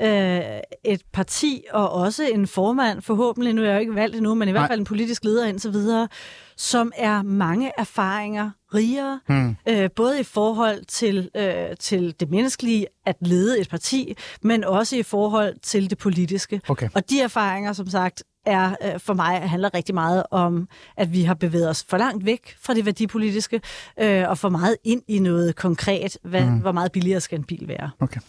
[0.00, 0.40] øh,
[0.84, 4.48] et parti og også en formand, forhåbentlig, nu er jeg jo ikke valgt endnu, men
[4.48, 6.08] i hvert fald en politisk leder indtil videre,
[6.56, 9.56] som er mange erfaringer rigere, Hmm.
[9.68, 14.96] øh, både i forhold til, øh, til det menneskelige at lede et parti, men også
[14.96, 16.60] i forhold til det politiske.
[16.68, 16.88] Okay.
[16.94, 21.22] Og de erfaringer, som sagt, er øh, for mig handler rigtig meget om, at vi
[21.22, 23.60] har bevæget os for langt væk fra det værdipolitiske,
[24.00, 26.18] øh, og for meget ind i noget konkret.
[26.22, 26.58] Hvad, mm.
[26.58, 27.90] Hvor meget billigere skal en bil være?
[28.00, 28.20] Okay.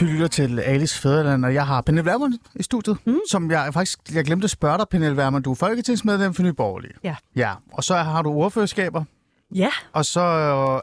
[0.00, 3.20] Du lytter til Alice Fæderland, og jeg har Pernille Vermund i studiet, mm.
[3.30, 5.44] som jeg faktisk jeg glemte at spørge dig, Pernille Vermund.
[5.44, 6.94] Du er folketingsmedlem for Nye Borgerlige.
[7.04, 7.16] Ja.
[7.36, 9.04] Ja, og så har du ordførerskaber,
[9.54, 10.20] Ja, og så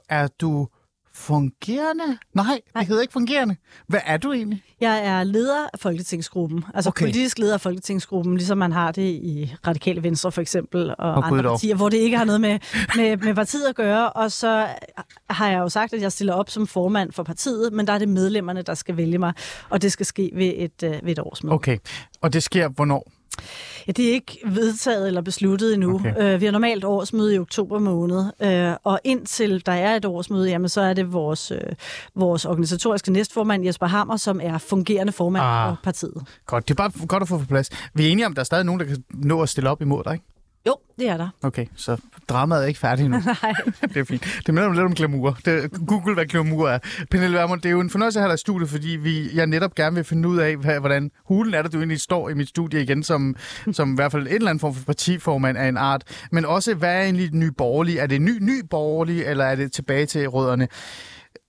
[0.10, 0.68] er du
[1.16, 2.18] fungerende?
[2.34, 3.56] Nej, det hedder ikke fungerende.
[3.88, 4.64] Hvad er du egentlig?
[4.82, 6.66] jeg er leder af Folketingsgruppen.
[6.74, 7.06] Altså Okay.
[7.06, 11.28] politisk leder af Folketingsgruppen, ligesom man har det i Radikale Venstre for eksempel, og, Og
[11.28, 11.52] andre dog.
[11.54, 12.60] partier, hvor det ikke har noget med,
[12.96, 14.10] med, med partiet at gøre.
[14.10, 14.68] Og så
[15.30, 17.98] har jeg jo sagt, at jeg stiller op som formand for partiet, men der er
[17.98, 19.34] det medlemmerne, der skal vælge mig,
[19.70, 21.54] og det skal ske ved et, øh, ved et årsmøde.
[21.54, 21.78] Okay,
[22.22, 23.12] og det sker hvornår?
[23.88, 25.96] Ja, det er ikke vedtaget eller besluttet endnu.
[25.96, 26.34] Okay.
[26.34, 30.50] Øh, vi har normalt årsmøde i oktober måned, øh, og indtil der er et årsmøde,
[30.50, 31.60] jamen, så er det vores, øh,
[32.16, 35.70] vores organisatoriske næstformand Jesper Hammer, som er fungerende formand ah.
[35.70, 36.24] for partiet.
[36.46, 37.70] Godt, det er bare godt at få på plads.
[37.94, 39.82] Vi er enige om, at der er stadig nogen, der kan nå at stille op
[39.82, 40.26] imod dig, ikke?
[40.68, 41.30] Jo, det er der.
[41.44, 41.98] Okay, så
[42.30, 43.20] dramaet er ikke færdigt endnu.
[43.44, 43.54] Nej.
[43.82, 44.42] det er fint.
[44.46, 45.38] Det minder lidt om glamour.
[45.46, 46.80] Det, Google, hvad glamour er.
[47.12, 49.48] Pernille Vermund, det er jo en fornøjelse at have dig i studiet, fordi vi, jeg
[49.48, 52.34] netop gerne vil finde ud af, hvad, hvordan hulen er det, du egentlig står i
[52.34, 53.36] mit studie igen, som,
[53.72, 56.28] som i hvert fald en eller anden form for partiformand af en art.
[56.32, 57.98] Men også, hvad er egentlig ny borgerlig?
[57.98, 60.68] Er det ny, ny borgerlig, eller er det tilbage til rødderne?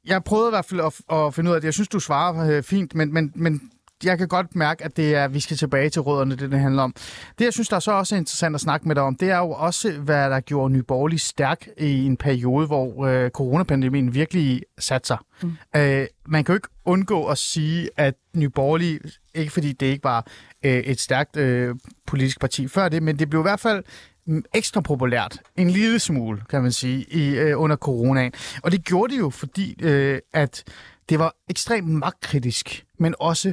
[0.07, 1.67] Jeg prøvede i hvert fald at, at finde ud af det.
[1.67, 3.71] Jeg synes, du svarer øh, fint, men, men, men
[4.05, 6.61] jeg kan godt mærke, at det er, at vi skal tilbage til rødderne, det det
[6.61, 6.95] handler om.
[7.39, 9.39] Det, jeg synes, der er så også interessant at snakke med dig om, det er
[9.39, 14.63] jo også, hvad der gjorde Nye Borgerlige stærk i en periode, hvor øh, coronapandemien virkelig
[14.79, 15.19] satte sig.
[15.43, 15.57] Mm.
[15.77, 19.01] Øh, man kan jo ikke undgå at sige, at Nye Borgerlige,
[19.35, 20.27] ikke fordi det ikke var
[20.63, 21.75] øh, et stærkt øh,
[22.07, 23.85] politisk parti før det, men det blev i hvert fald
[24.27, 25.39] mm, ekstra populært.
[25.57, 28.33] En lille smule, kan man sige, i, øh, under coronaen.
[28.63, 30.65] Og det gjorde det jo, fordi øh, at
[31.09, 33.53] det var ekstremt magtkritisk, men også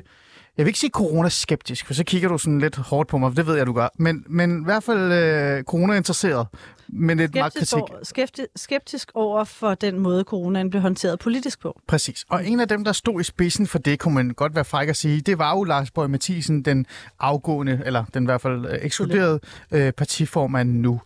[0.57, 3.35] jeg vil ikke sige coronaskeptisk, for så kigger du sådan lidt hårdt på mig, for
[3.35, 3.87] det ved jeg, du gør.
[3.99, 6.47] Men, men i hvert fald øh, corona-interesseret,
[6.87, 7.73] men lidt Skeptisk, magtkritik.
[7.73, 11.79] over, skeptisk, skeptisk over for den måde, coronaen blev håndteret politisk på.
[11.87, 12.25] Præcis.
[12.29, 14.89] Og en af dem, der stod i spidsen for det, kunne man godt være fræk
[14.89, 16.85] at sige, det var jo Lars Borg Mathisen, den
[17.19, 19.39] afgående, eller den i hvert fald øh, ekskluderede
[19.71, 21.01] øh, partiformand nu.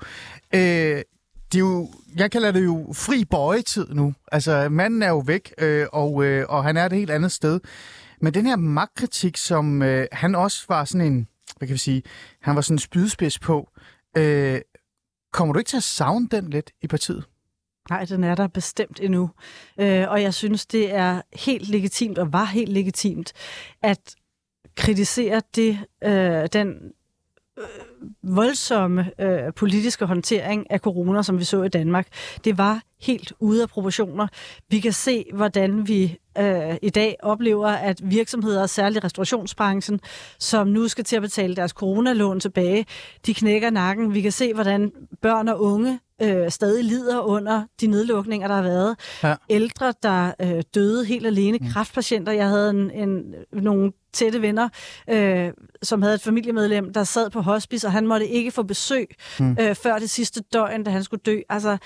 [0.56, 1.02] Øh,
[1.52, 4.14] det er jo, jeg kalder det jo fri bøjetid nu.
[4.32, 7.60] Altså, manden er jo væk, øh, og, øh, og han er et helt andet sted.
[8.22, 12.04] Men den her magtkritik, som øh, han også var sådan en, hvad kan vi sige,
[12.42, 13.70] han var sådan en spydspids på,
[14.18, 14.62] øh,
[15.34, 17.26] kommer du ikke til at savne den lidt i partiet?
[17.90, 19.30] Nej, den er der bestemt endnu.
[19.80, 23.34] Øh, og jeg synes, det er helt legitimt, og var helt legitimt,
[23.82, 24.16] at
[24.76, 26.94] kritisere det, øh, den
[27.58, 27.66] øh,
[28.24, 32.08] voldsomme øh, politiske håndtering af corona, som vi så i Danmark.
[32.46, 34.28] Det var helt ude af proportioner.
[34.70, 40.00] Vi kan se, hvordan vi øh, i dag oplever, at virksomheder, særligt restaurationsbranchen,
[40.40, 42.86] som nu skal til at betale deres coronalån tilbage,
[43.26, 44.14] de knækker nakken.
[44.14, 44.92] Vi kan se, hvordan
[45.22, 48.96] børn og unge øh, stadig lider under de nedlukninger, der har været.
[49.24, 49.36] Ja.
[49.50, 51.58] Ældre, der øh, døde helt alene.
[51.62, 51.68] Mm.
[51.74, 52.32] Kræftpatienter.
[52.32, 54.70] Jeg havde en, en, nogle tætte venner,
[55.10, 55.52] øh,
[55.84, 59.58] som havde et familiemedlem, der sad på hospice, og han måtte ikke få besøg mm.
[59.60, 61.40] øh, før det sidste døgn, da han skulle dø.
[61.50, 61.78] Altså,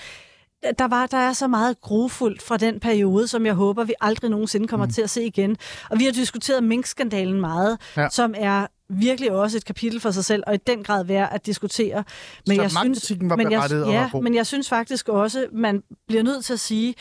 [0.78, 4.30] der, var, der er så meget grufuldt fra den periode, som jeg håber, vi aldrig
[4.30, 4.92] nogensinde kommer mm.
[4.92, 5.56] til at se igen.
[5.90, 8.08] Og vi har diskuteret minkskandalen meget, Ja.
[8.10, 11.46] som er virkelig også et kapitel for sig selv, og i den grad værd at
[11.46, 12.04] diskutere.
[12.46, 14.22] Men Så jeg synes, var men jeg, og var ja, god.
[14.22, 16.94] men jeg synes faktisk også, man bliver nødt til at sige,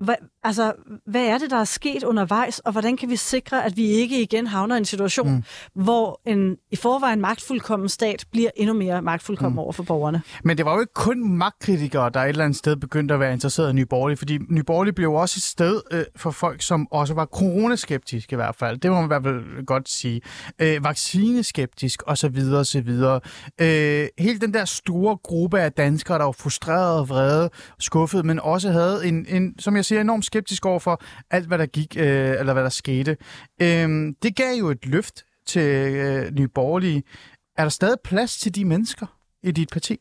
[0.00, 0.14] hvad,
[0.44, 0.72] altså,
[1.06, 4.22] hvad er det, der er sket undervejs, og hvordan kan vi sikre, at vi ikke
[4.22, 5.42] igen havner i en situation, mm.
[5.82, 9.58] hvor en i forvejen magtfuldkommen stat bliver endnu mere magtfuldkommen mm.
[9.58, 10.22] over for borgerne?
[10.44, 13.32] Men det var jo ikke kun magtkritikere, der et eller andet sted begyndte at være
[13.32, 16.88] interesseret i Nye Borgerlige, fordi Nye Borgerlige blev også et sted øh, for folk, som
[16.90, 18.78] også var coronaskeptiske i hvert fald.
[18.78, 20.20] Det må man i hvert fald godt sige.
[20.58, 22.38] Øh, vaccineskeptisk osv.
[22.54, 22.88] osv.
[23.60, 28.70] Øh, hele den der store gruppe af danskere, der var frustrerede, vrede, skuffede, men også
[28.70, 32.30] havde en, en som jeg siger, enormt skeptisk over for alt, hvad der gik, øh,
[32.38, 33.16] eller hvad der skete.
[33.62, 37.02] Øh, det gav jo et løft til øh, Nye Borgerlige.
[37.58, 39.06] Er der stadig plads til de mennesker
[39.42, 39.98] i dit parti?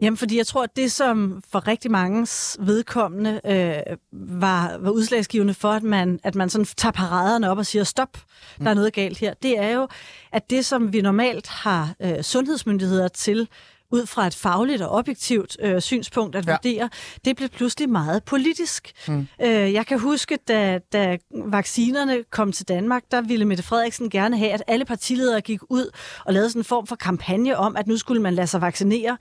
[0.00, 2.26] Jamen, fordi jeg tror, at det, som for rigtig mange
[2.58, 7.66] vedkommende øh, var, var udslagsgivende for, at man, at man sådan tager paraderne op og
[7.66, 8.18] siger, stop,
[8.58, 9.88] der er noget galt her, det er jo,
[10.32, 13.48] at det, som vi normalt har øh, sundhedsmyndigheder til,
[13.92, 16.52] ud fra et fagligt og objektivt øh, synspunkt at Ja.
[16.52, 16.90] vurdere,
[17.24, 18.92] det blev pludselig meget politisk.
[19.08, 19.26] Mm.
[19.42, 24.38] Øh, jeg kan huske, da, da vaccinerne kom til Danmark, der ville Mette Frederiksen gerne
[24.38, 25.90] have, at alle partiledere gik ud
[26.24, 29.16] og lavede sådan en form for kampagne om, at nu skulle man lade sig vaccinere.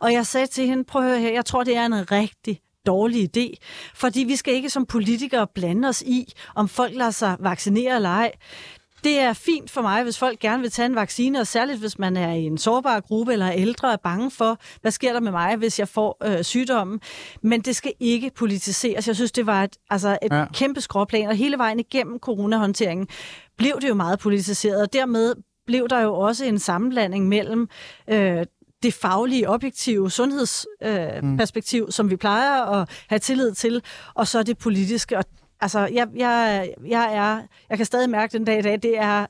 [0.00, 2.60] Og jeg sagde til hende, prøv at høre her, jeg tror, det er en rigtig
[2.86, 3.54] dårlig idé,
[3.94, 8.08] fordi vi skal ikke som politikere blande os i, om folk lader sig vaccinere eller
[8.08, 8.32] ej
[9.04, 11.98] det er fint for mig, hvis folk gerne vil tage en vaccine, og særligt hvis
[11.98, 15.12] man er i en sårbar gruppe eller er ældre og er bange for, hvad sker
[15.12, 17.00] der med mig, hvis jeg får øh, sygdommen.
[17.42, 19.06] Men det skal ikke politiseres.
[19.06, 20.44] Jeg synes, det var et, altså et Ja.
[20.54, 23.08] kæmpe skråplan, og hele vejen igennem coronahåndteringen
[23.58, 25.34] blev det jo meget politiseret, og dermed
[25.66, 27.68] blev der jo også en sammenblanding mellem
[28.08, 28.46] øh,
[28.82, 31.90] det faglige, objektive sundhedsperspektiv, øh, Mm.
[31.90, 33.82] som vi plejer at have tillid til,
[34.14, 35.18] og så det politiske.
[35.18, 35.24] Og,
[35.60, 37.40] altså, jeg, jeg, jeg, er,
[37.70, 39.26] jeg kan stadig mærke den dag i dag, det er,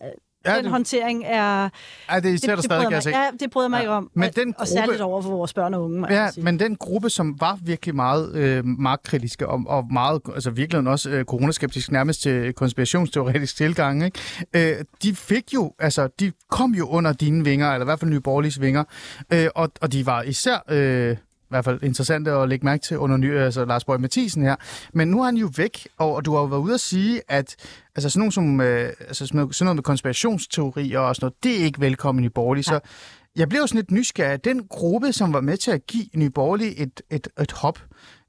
[0.47, 1.69] Ja, den det- håndtering er...
[2.09, 3.81] Ej, det især der stadig, bryder mig, ja, det bryder mig Ja.
[3.81, 4.11] ikke om.
[4.15, 6.45] Men og, den og særligt gruppe- over for vores børn og unge, Ja, sige.
[6.45, 11.11] men den gruppe, som var virkelig meget øh, magtkritiske og, og meget, altså virkelig også
[11.11, 14.19] øh, coronaskeptisk, nærmest til konspirationsteoretisk tilgang, ikke?
[14.57, 18.11] Øh, de fik jo, altså de kom jo under dine vinger, eller i hvert fald
[18.11, 18.85] Nye Borgerliges vinger,
[19.33, 20.65] øh, og, og de var især...
[20.71, 21.17] Øh,
[21.51, 24.57] i hvert fald interessante at lægge mærke til under ny, altså Lars Borg Mathisen her.
[24.95, 27.23] Men nu er han jo væk, og, og du har jo været ude at sige,
[27.29, 27.57] at
[27.95, 31.45] altså sådan, nogle som, øh, altså sådan, noget, sådan noget med konspirationsteorier og sådan noget,
[31.45, 32.65] det er ikke velkommen i Borgerlige.
[32.65, 32.81] Så
[33.37, 34.45] jeg bliver jo sådan lidt nysgerrig.
[34.45, 37.79] Den gruppe, som var med til at give Nye Borgerlige et, et, et hop,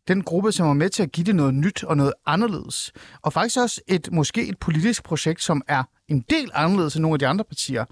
[0.07, 3.33] den gruppe, som var med til at give det noget nyt og noget anderledes, og
[3.33, 7.19] faktisk også et måske et politisk projekt, som er en del anderledes end nogle af
[7.19, 7.85] de andre partier.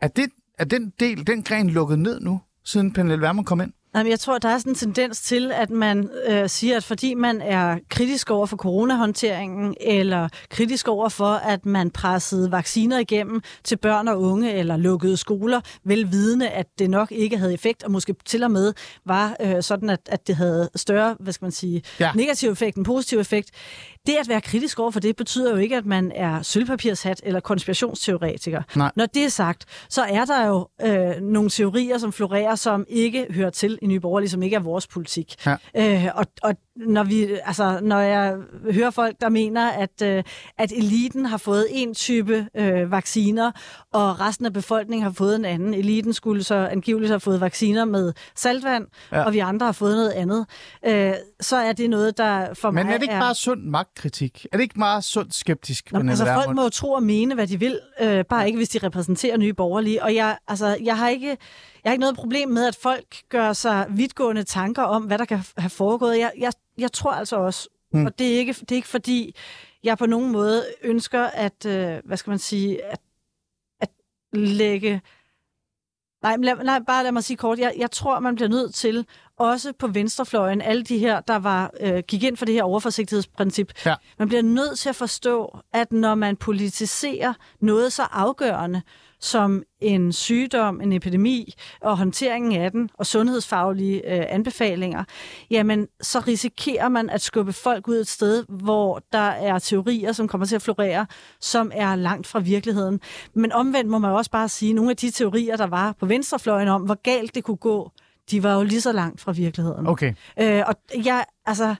[0.00, 3.72] Er, det, er den del, den gren lukket ned nu, siden Pernille Vermund kom ind?
[3.94, 7.14] Jamen, jeg tror, der er sådan en tendens til, at man øh, siger, at fordi
[7.14, 13.40] man er kritisk over for coronahåndteringen, eller kritisk over for, at man pressede vacciner igennem
[13.64, 17.90] til børn og unge, eller lukkede skoler, velvidende, at det nok ikke havde effekt, og
[17.90, 18.72] måske til og med
[19.06, 22.12] var øh, sådan, at, at det havde større, hvad skal man sige, Ja.
[22.14, 23.50] negativ effekt end positiv effekt.
[24.06, 27.40] Det at være kritisk over for det, betyder jo ikke, at man er sølvpapirshat eller
[27.40, 28.62] konspirationsteoretiker.
[28.76, 28.90] Nej.
[28.96, 33.26] Når det er sagt, så er der jo øh, nogle teorier, som florerer, som ikke
[33.30, 35.34] hører til i Nye Borgerlige, som ikke er vores politik.
[35.46, 35.56] Ja.
[35.76, 38.36] Øh, og, og når, vi, altså, når jeg
[38.70, 40.22] hører folk, der mener, at, øh,
[40.58, 43.52] at eliten har fået en type øh, vacciner,
[43.92, 45.74] og resten af befolkningen har fået en anden.
[45.74, 49.18] Eliten skulle så angiveligt have fået vacciner med saltvand, Ja.
[49.18, 49.24] ja.
[49.24, 50.46] og vi andre har fået noget andet.
[50.86, 54.46] Øh, så er det noget, der for Men mig er det ikke bare sund magtkritik?
[54.52, 57.34] Er det ikke meget sundt skeptisk, Nå, men altså, folk må jo tro og mene,
[57.34, 60.02] hvad de vil, øh, bare ikke, hvis de repræsenterer nye borgerlige.
[60.02, 61.36] Og jeg, altså, jeg, har ikke,
[61.84, 65.24] jeg har ikke noget problem med, at folk gør sig vidtgående tanker om, hvad der
[65.24, 66.18] kan have foregået.
[66.18, 68.06] Jeg, jeg, jeg tror altså også, Mm.
[68.06, 69.34] og det er, ikke, det er ikke fordi,
[69.84, 72.98] jeg på nogen måde ønsker at, øh, hvad skal man sige, at,
[73.80, 73.88] at
[74.32, 75.00] lægge...
[76.22, 77.58] Nej, lad, nej, bare lad mig sige kort.
[77.58, 79.06] Jeg, jeg tror, man bliver nødt til,
[79.38, 83.72] også på venstrefløjen, alle de her, der var øh, gik ind for det her overforsigtighedsprincip,
[83.86, 83.94] Ja.
[84.18, 88.82] man bliver nødt til at forstå, at når man politiserer noget så afgørende
[89.24, 95.04] som en sygdom, en epidemi og håndteringen af den og sundhedsfaglige øh, anbefalinger,
[95.50, 100.28] jamen så risikerer man at skubbe folk ud et sted, hvor der er teorier, som
[100.28, 101.06] kommer til at florere,
[101.40, 103.00] som er langt fra virkeligheden.
[103.34, 106.06] Men omvendt må man også bare sige, at nogle af de teorier, der var på
[106.06, 107.90] venstrefløjen om, hvor galt det kunne gå,
[108.30, 109.86] de var jo lige så langt fra virkeligheden.
[109.86, 110.14] Okay.
[110.40, 111.74] Øh, og jeg, altså...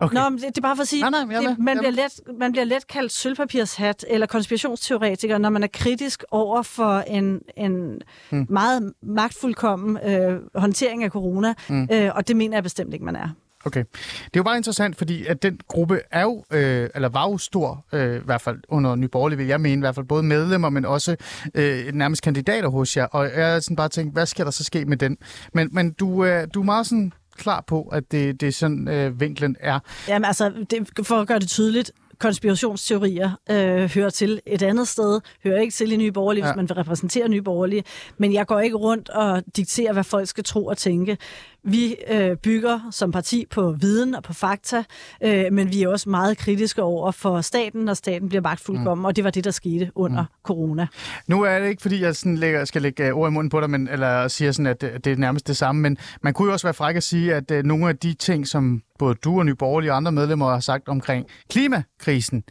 [0.00, 0.14] Okay.
[0.14, 1.90] Nå, men det, det er bare for at sige, Nej, nej, det, man, er bliver
[1.92, 7.40] let, man bliver let kaldt sølvpapirshat eller konspirationsteoretiker, når man er kritisk over for en,
[7.56, 8.46] en Hmm.
[8.50, 11.88] meget magtfuldkommen øh, håndtering af corona, Hmm.
[11.92, 13.28] øh, og det mener jeg bestemt ikke, man er.
[13.66, 13.84] Okay.
[14.24, 17.38] Det er jo bare interessant, fordi at den gruppe er jo, øh, eller var jo
[17.38, 20.22] stor, øh, i hvert fald under Nye Borgerlige, vil jeg mene, i hvert fald både
[20.22, 21.16] medlemmer, men også
[21.54, 23.04] øh, nærmest kandidater hos jer.
[23.06, 25.16] Og jeg har sådan bare tænkt, hvad skal der så ske med den?
[25.54, 28.88] Men, men du, øh, du er meget sådan klar på, at det, det er sådan,
[28.88, 29.78] øh, vinklen er.
[30.08, 35.20] Jamen altså, det, for at gøre det tydeligt, konspirationsteorier øh, hører til et andet sted,
[35.44, 36.52] hører ikke til i Nye Borgerlige, Ja.
[36.52, 37.84] hvis man vil repræsentere Nye Borgerlige,
[38.18, 41.18] men jeg går ikke rundt og dikterer, hvad folk skal tro og tænke.
[41.66, 44.84] Vi øh, bygger som parti på viden og på fakta,
[45.22, 49.04] øh, men vi er også meget kritiske over for staten, når staten bliver magtfuldkommen, mm.
[49.04, 50.28] og det var det, der skete under mm.
[50.42, 50.86] corona.
[51.26, 53.60] Nu er det ikke, fordi jeg sådan lægger, skal lægge øh, ord i munden på
[53.60, 56.52] dig, men, eller siger sådan, at det er nærmest det samme, men man kunne jo
[56.52, 59.46] også være fræk at sige, at øh, nogle af de ting, som både du og
[59.46, 62.44] Nye Borgerlige og andre medlemmer har sagt omkring klimakrisen,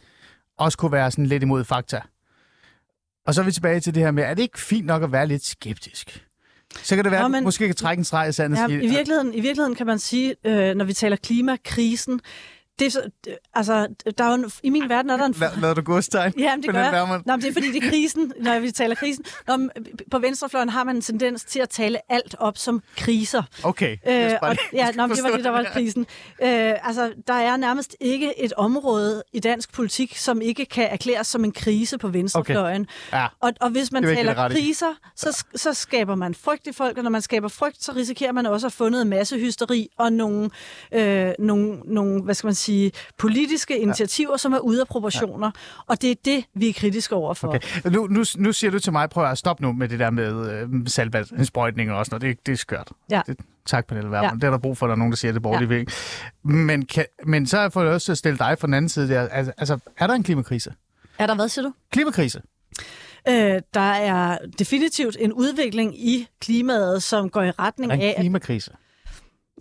[0.58, 2.00] også kunne være sådan lidt imod fakta.
[3.26, 5.12] Og så er vi tilbage til det her med, er det ikke fint nok at
[5.12, 6.24] være lidt skeptisk?
[6.82, 8.58] Så kan det være, Nå, at du men- måske kan trække en streg i sandet
[8.58, 12.20] Ja, i, virkeligheden, I virkeligheden kan man sige, øh, når vi taler klimakrisen,
[12.78, 15.34] det er så, det- altså, der er jo en, i min verden er der en...
[15.38, 16.32] Lad, lader du godstegn?
[16.38, 17.22] Jamen, det gør jeg.
[17.26, 19.24] Nå, men det er fordi, det er krisen, når vi taler krisen.
[19.46, 19.70] Nå, men
[20.10, 23.42] på venstrefløjen har man en tendens til at tale alt op som kriser.
[23.62, 23.96] Okay.
[24.08, 26.06] Øh, og, ja, nå, men det var det, der var krisen.
[26.42, 31.26] Øh, altså, der er nærmest ikke et område i dansk politik, som ikke kan erklæres
[31.26, 32.86] som en krise på venstrefløjen.
[33.12, 33.26] Ja.
[33.40, 37.10] Og, og hvis man taler kriser, så, så skaber man frygt i folk, og når
[37.10, 40.50] man skaber frygt, så risikerer man også at få noget massehysteri og nogle,
[40.92, 42.63] øh, nogle, nogle hvad skal man sige,
[43.18, 44.36] politiske initiativer, ja.
[44.36, 45.46] som er ude af proportioner.
[45.46, 45.82] Ja.
[45.86, 47.48] Og det er det, vi er kritiske over for.
[47.48, 47.60] Okay.
[47.90, 50.50] Nu, nu, nu siger du til mig, prøv at stoppe nu med det der med
[50.52, 52.36] øh, salvandsindsprøjtning og sådan noget.
[52.38, 52.92] Det, det er skørt.
[53.10, 53.20] Ja.
[53.26, 53.36] Det,
[53.66, 54.32] tak, Pernille Vermund.
[54.32, 54.34] Ja.
[54.34, 55.78] Det er der brug for, at der er nogen, der siger det borgerlige ja.
[55.78, 55.84] Ja.
[56.42, 59.08] Men, kan, men så har jeg fået til at stille dig fra den anden side
[59.08, 59.28] der.
[59.28, 60.72] Altså, altså, er der en klimakrise?
[61.18, 61.72] Er der hvad, siger du?
[61.92, 62.42] Klimakrise?
[63.28, 67.96] Øh, der er definitivt en udvikling i klimaet, som går i retning af...
[67.96, 68.70] en at- klimakrise?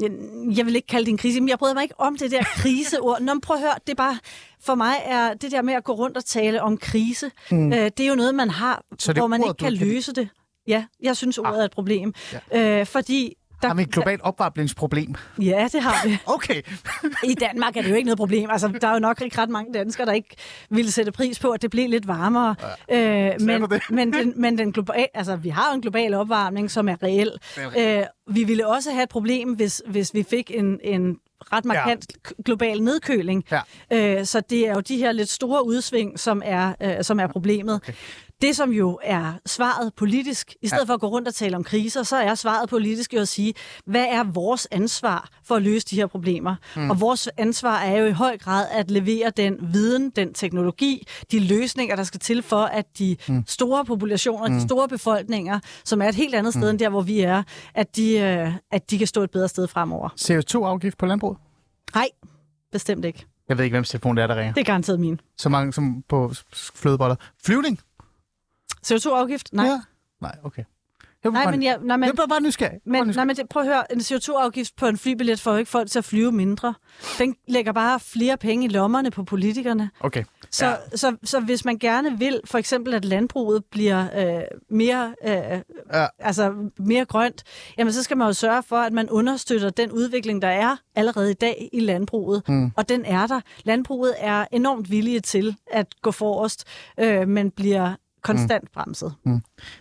[0.02, 0.12] Jeg,
[0.58, 2.44] jeg vil ikke kalde det en krise, men jeg bryder mig ikke om det der
[2.44, 3.22] kriseord.
[3.22, 4.18] Nå, men prøv at høre, det er bare,
[4.62, 7.74] for mig er det der med at gå rundt og tale om krise, mm.
[7.74, 9.88] øh, det er jo noget, man har, Så det hvor man ordet, ikke kan kan
[9.88, 10.30] løse det.
[10.68, 12.14] Ja, jeg synes, ordet er et problem.
[12.52, 12.80] Ja.
[12.80, 13.34] Øh, fordi...
[13.64, 15.16] Der, Har vi et globalt opvarmningsproblem?
[15.42, 16.18] Ja, det har vi.
[16.26, 16.62] Okay.
[17.24, 18.50] I Danmark er det jo ikke noget problem.
[18.50, 20.36] Altså, der er jo nok ikke ret mange danskere, der ikke
[20.70, 22.56] ville sætte pris på, at det blev lidt varmere.
[22.90, 23.34] Ja.
[23.34, 26.90] Øh, men, men, den, men den global, altså, vi har jo en global opvarmning, som
[26.90, 27.32] er reel.
[27.78, 31.18] Øh, vi ville også have et problem, hvis, hvis vi fik en, en
[31.54, 32.44] ret markant ja.
[32.46, 33.44] global nedkøling.
[33.52, 34.20] Ja.
[34.20, 37.28] Øh, så det er jo de her lidt store udsving, som er, øh, som er
[37.28, 37.76] problemet.
[37.76, 37.94] Okay.
[38.44, 40.90] Det, som jo er svaret politisk, i stedet ja.
[40.90, 43.54] for at gå rundt og tale om kriser, så er svaret politisk jo at sige,
[43.86, 46.56] hvad er vores ansvar for at løse de her problemer?
[46.76, 46.90] Mm.
[46.90, 51.40] Og vores ansvar er jo i høj grad at levere den viden, den teknologi, de
[51.40, 53.44] løsninger, der skal til for, at de mm.
[53.48, 54.54] store populationer, mm.
[54.54, 56.70] de store befolkninger, som er et helt andet sted mm.
[56.70, 59.68] end der, hvor vi er, at de, øh, at de kan stå et bedre sted
[59.68, 60.10] fremover.
[60.22, 61.38] CO2-afgift på landbruget?
[61.96, 62.08] Nej,
[62.72, 63.26] bestemt ikke.
[63.50, 64.54] Jeg ved ikke, hvem telefon det er, der ringer.
[64.54, 65.20] Det er garanteret min.
[65.38, 66.34] Så mange som på
[66.76, 67.16] flødeboller.
[67.46, 67.80] Flyvning?
[68.88, 69.54] CO2-afgift?
[69.54, 69.66] Nej.
[69.66, 69.80] Ja.
[70.22, 70.64] Nej, okay.
[71.24, 72.80] Jeg Nej, men jeg, nej, men, jeg bare nysgerrig.
[72.86, 73.28] men, Bare nej, nysgerrig.
[73.28, 76.00] men det, prøv at høre, en CO2-afgift på en flybillet får jo ikke folk til
[76.00, 76.74] at flyve mindre.
[77.20, 79.90] Den lægger bare flere penge i lommerne på politikerne.
[80.00, 80.24] Okay.
[80.52, 80.76] Så, ja.
[80.96, 84.06] så, så hvis man gerne vil, for eksempel at landbruget bliver
[84.38, 85.32] øh, mere, øh,
[85.94, 86.08] Ja.
[86.20, 87.44] altså mere grønt,
[87.78, 91.32] jamen så skal man jo sørge for, at man understøtter den udvikling, der er allerede
[91.32, 92.44] i dag i landbruget.
[92.48, 92.72] Mm.
[92.76, 93.42] Og den er der.
[93.64, 96.64] Landbruget er enormt villige til at gå forrest,
[97.00, 99.14] øh, men bliver konstant bremset.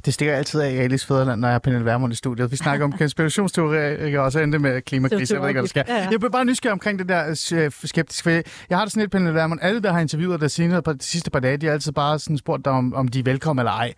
[0.05, 2.51] Det stikker altid af i Alice Fæderland, når jeg er Pernille Vermund i studiet.
[2.51, 5.35] Vi snakker om konspirationsteorier, og så endte med klimakrise.
[5.35, 5.83] Jeg ved ikke, hvad der sker.
[5.89, 6.09] Ja, ja.
[6.11, 8.23] Jeg bliver bare nysgerrig omkring det der øh, skeptisk.
[8.23, 9.61] For jeg har det sådan lidt, Pernille Vermund.
[9.63, 12.39] Alle, der har interviewet dig siden de sidste par dage, de har altid bare sådan
[12.39, 13.93] spurgt dig, om, om de er velkomne eller ej.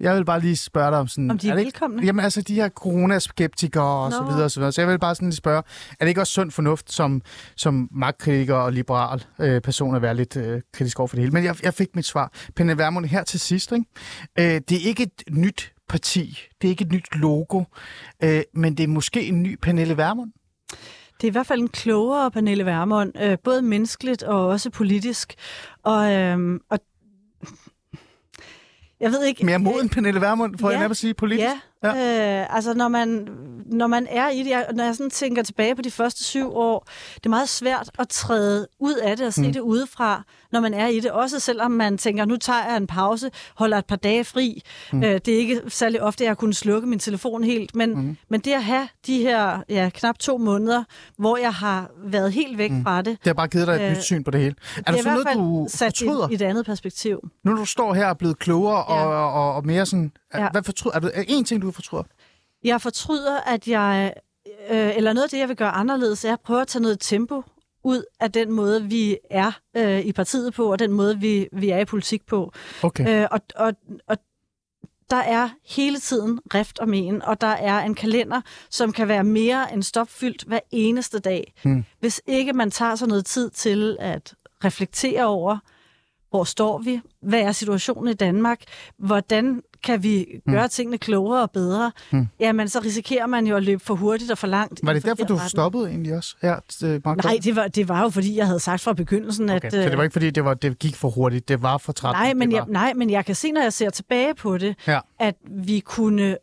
[0.00, 1.30] Jeg vil bare lige spørge dig om sådan...
[1.30, 2.02] Om de er det ikke- velkomne?
[2.06, 4.72] Jamen altså, de her coronaskeptikere og så videre og så videre.
[4.72, 7.22] Så jeg vil bare sådan lige spørge, er det ikke også sund fornuft som,
[7.56, 11.32] som magtkritiker og liberal øh, person at være lidt øh, kritisk over for det hele?
[11.32, 12.32] Men jeg, jeg fik mit svar.
[12.56, 13.84] Pernille Vermund her til sidst, ikke?
[14.38, 16.38] Øh, det er ikke et nyt parti.
[16.62, 17.62] Det er ikke et nyt logo.
[18.24, 20.32] Øh, men det er måske en ny Pernille Vermund.
[21.20, 25.34] Det er i hvert fald en klogere Pernille Vermund, øh, både menneskeligt og også politisk.
[25.84, 26.78] Og, øh, og
[29.00, 29.46] jeg ved ikke...
[29.46, 30.72] Mere moden Pernille Vermund, for Ja.
[30.72, 31.44] jeg nærmest sige politisk.
[31.44, 32.40] Ja, ja.
[32.40, 33.28] Øh, altså når man,
[33.66, 36.52] når man er i det, jeg, når jeg sådan tænker tilbage på de første syv
[36.56, 39.52] år, det er meget svært at træde ud af det og se mm.
[39.52, 40.22] det udefra,
[40.52, 41.10] når man er i det.
[41.10, 44.62] Også selvom man tænker, nu tager jeg en pause, holder et par dage fri.
[44.92, 45.02] Mm.
[45.04, 48.16] Øh, det er ikke særlig ofte, jeg har kunnet slukke min telefon helt, men, mm.
[48.30, 50.84] men det at have de her ja, knap to måneder,
[51.18, 52.82] hvor jeg har været helt væk mm.
[52.82, 54.54] fra det, Det har bare givet dig et Øh, nyt syn på det hele.
[54.86, 56.28] Er det i så noget, du sat i, fortryder?
[56.30, 57.20] i et andet perspektiv.
[57.44, 59.06] Nu når du står her og er blevet klogere Ja.
[59.06, 60.12] og, og, og mere sådan...
[60.34, 60.48] Ja.
[60.50, 60.96] Hvad fortryder?
[60.96, 62.04] Er der en ting, du fortryder?
[62.64, 64.12] Jeg fortryder, at jeg,
[64.70, 67.00] øh, eller noget af det, jeg vil gøre anderledes, er at prøve at tage noget
[67.00, 67.42] tempo
[67.84, 71.70] ud af den måde, vi er øh, i partiet på, og den måde, vi, vi
[71.70, 72.52] er i politik på.
[72.82, 73.22] Okay.
[73.22, 73.72] Øh, og, og,
[74.06, 74.16] og
[75.10, 78.40] der er hele tiden rift om en, og der er en kalender,
[78.70, 81.54] som kan være mere end stopfyldt hver eneste dag.
[81.62, 81.84] Hmm.
[82.00, 85.58] Hvis ikke man tager sig noget tid til at reflektere over,
[86.30, 87.00] hvor står vi?
[87.22, 88.62] Hvad er situationen i Danmark?
[88.98, 90.68] Hvordan kan vi gøre mm.
[90.70, 91.92] tingene klogere og bedre?
[92.10, 92.28] Mm.
[92.40, 94.80] Jamen, så risikerer man jo at løbe for hurtigt og for langt.
[94.82, 95.50] Var det derfor, du retning.
[95.50, 96.36] stoppede egentlig også?
[96.42, 99.66] Her, Mark Nej, det var, det var jo fordi, jeg havde sagt fra begyndelsen, okay.
[99.66, 99.72] at...
[99.72, 101.48] Så det var øh, ikke, fordi det, var, det gik for hurtigt.
[101.48, 102.12] Det var for træt.
[102.12, 102.66] nej, men jeg, var...
[102.66, 105.00] nej, men jeg kan se, når jeg ser tilbage på det, Ja.
[105.18, 106.36] at vi kunne...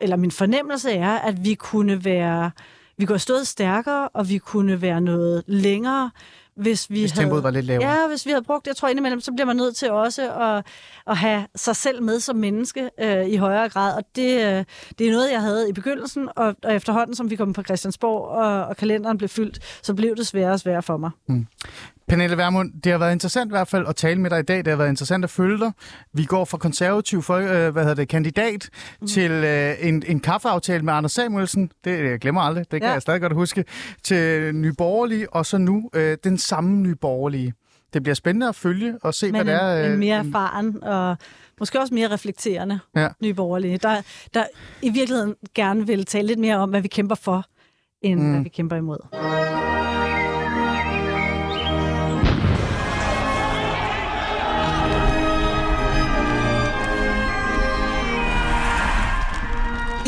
[0.00, 2.50] Eller min fornemmelse er, at vi kunne være...
[2.98, 6.10] Vi kunne have stået stærkere, og vi kunne være noget længere,
[6.56, 7.24] hvis vi Hvis havde...
[7.24, 7.90] tempoet var lidt lavere.
[7.90, 10.64] Ja, hvis vi havde brugt, jeg tror indimellem, så bliver man nødt til også at,
[11.06, 13.96] at have sig selv med som menneske øh, i højere grad.
[13.96, 14.64] Og det, øh,
[14.98, 18.28] det er noget, jeg havde i begyndelsen, og, og efterhånden, som vi kom på Christiansborg,
[18.28, 21.10] og, og kalenderen blev fyldt, så blev det sværere og sværere for mig.
[22.12, 24.56] Pernille Vermund, det har været interessant i hvert fald at tale med dig i dag.
[24.58, 25.72] Det har været interessant at følge dig.
[26.12, 28.68] Vi går fra konservativ for, øh, hvad hedder det, kandidat
[29.00, 29.06] mm.
[29.06, 31.70] til øh, en, en kaffeaftale med Anders Samuelsen.
[31.84, 32.64] Det jeg glemmer aldrig.
[32.70, 32.92] Det kan Ja.
[32.92, 33.64] jeg stadig godt huske.
[34.02, 37.52] Til Nyborgerlige, og så nu øh, den samme Nyborgerlige.
[37.92, 39.84] Det bliver spændende at følge og se, Men hvad det er.
[39.86, 41.16] en, øh, mere erfaren og
[41.60, 43.08] måske også mere reflekterende Ja.
[43.22, 44.02] nye borgerlige, der,
[44.34, 44.44] der
[44.82, 47.44] i virkeligheden gerne vil tale lidt mere om, hvad vi kæmper for,
[48.02, 48.30] end mm.
[48.32, 48.98] hvad vi kæmper imod.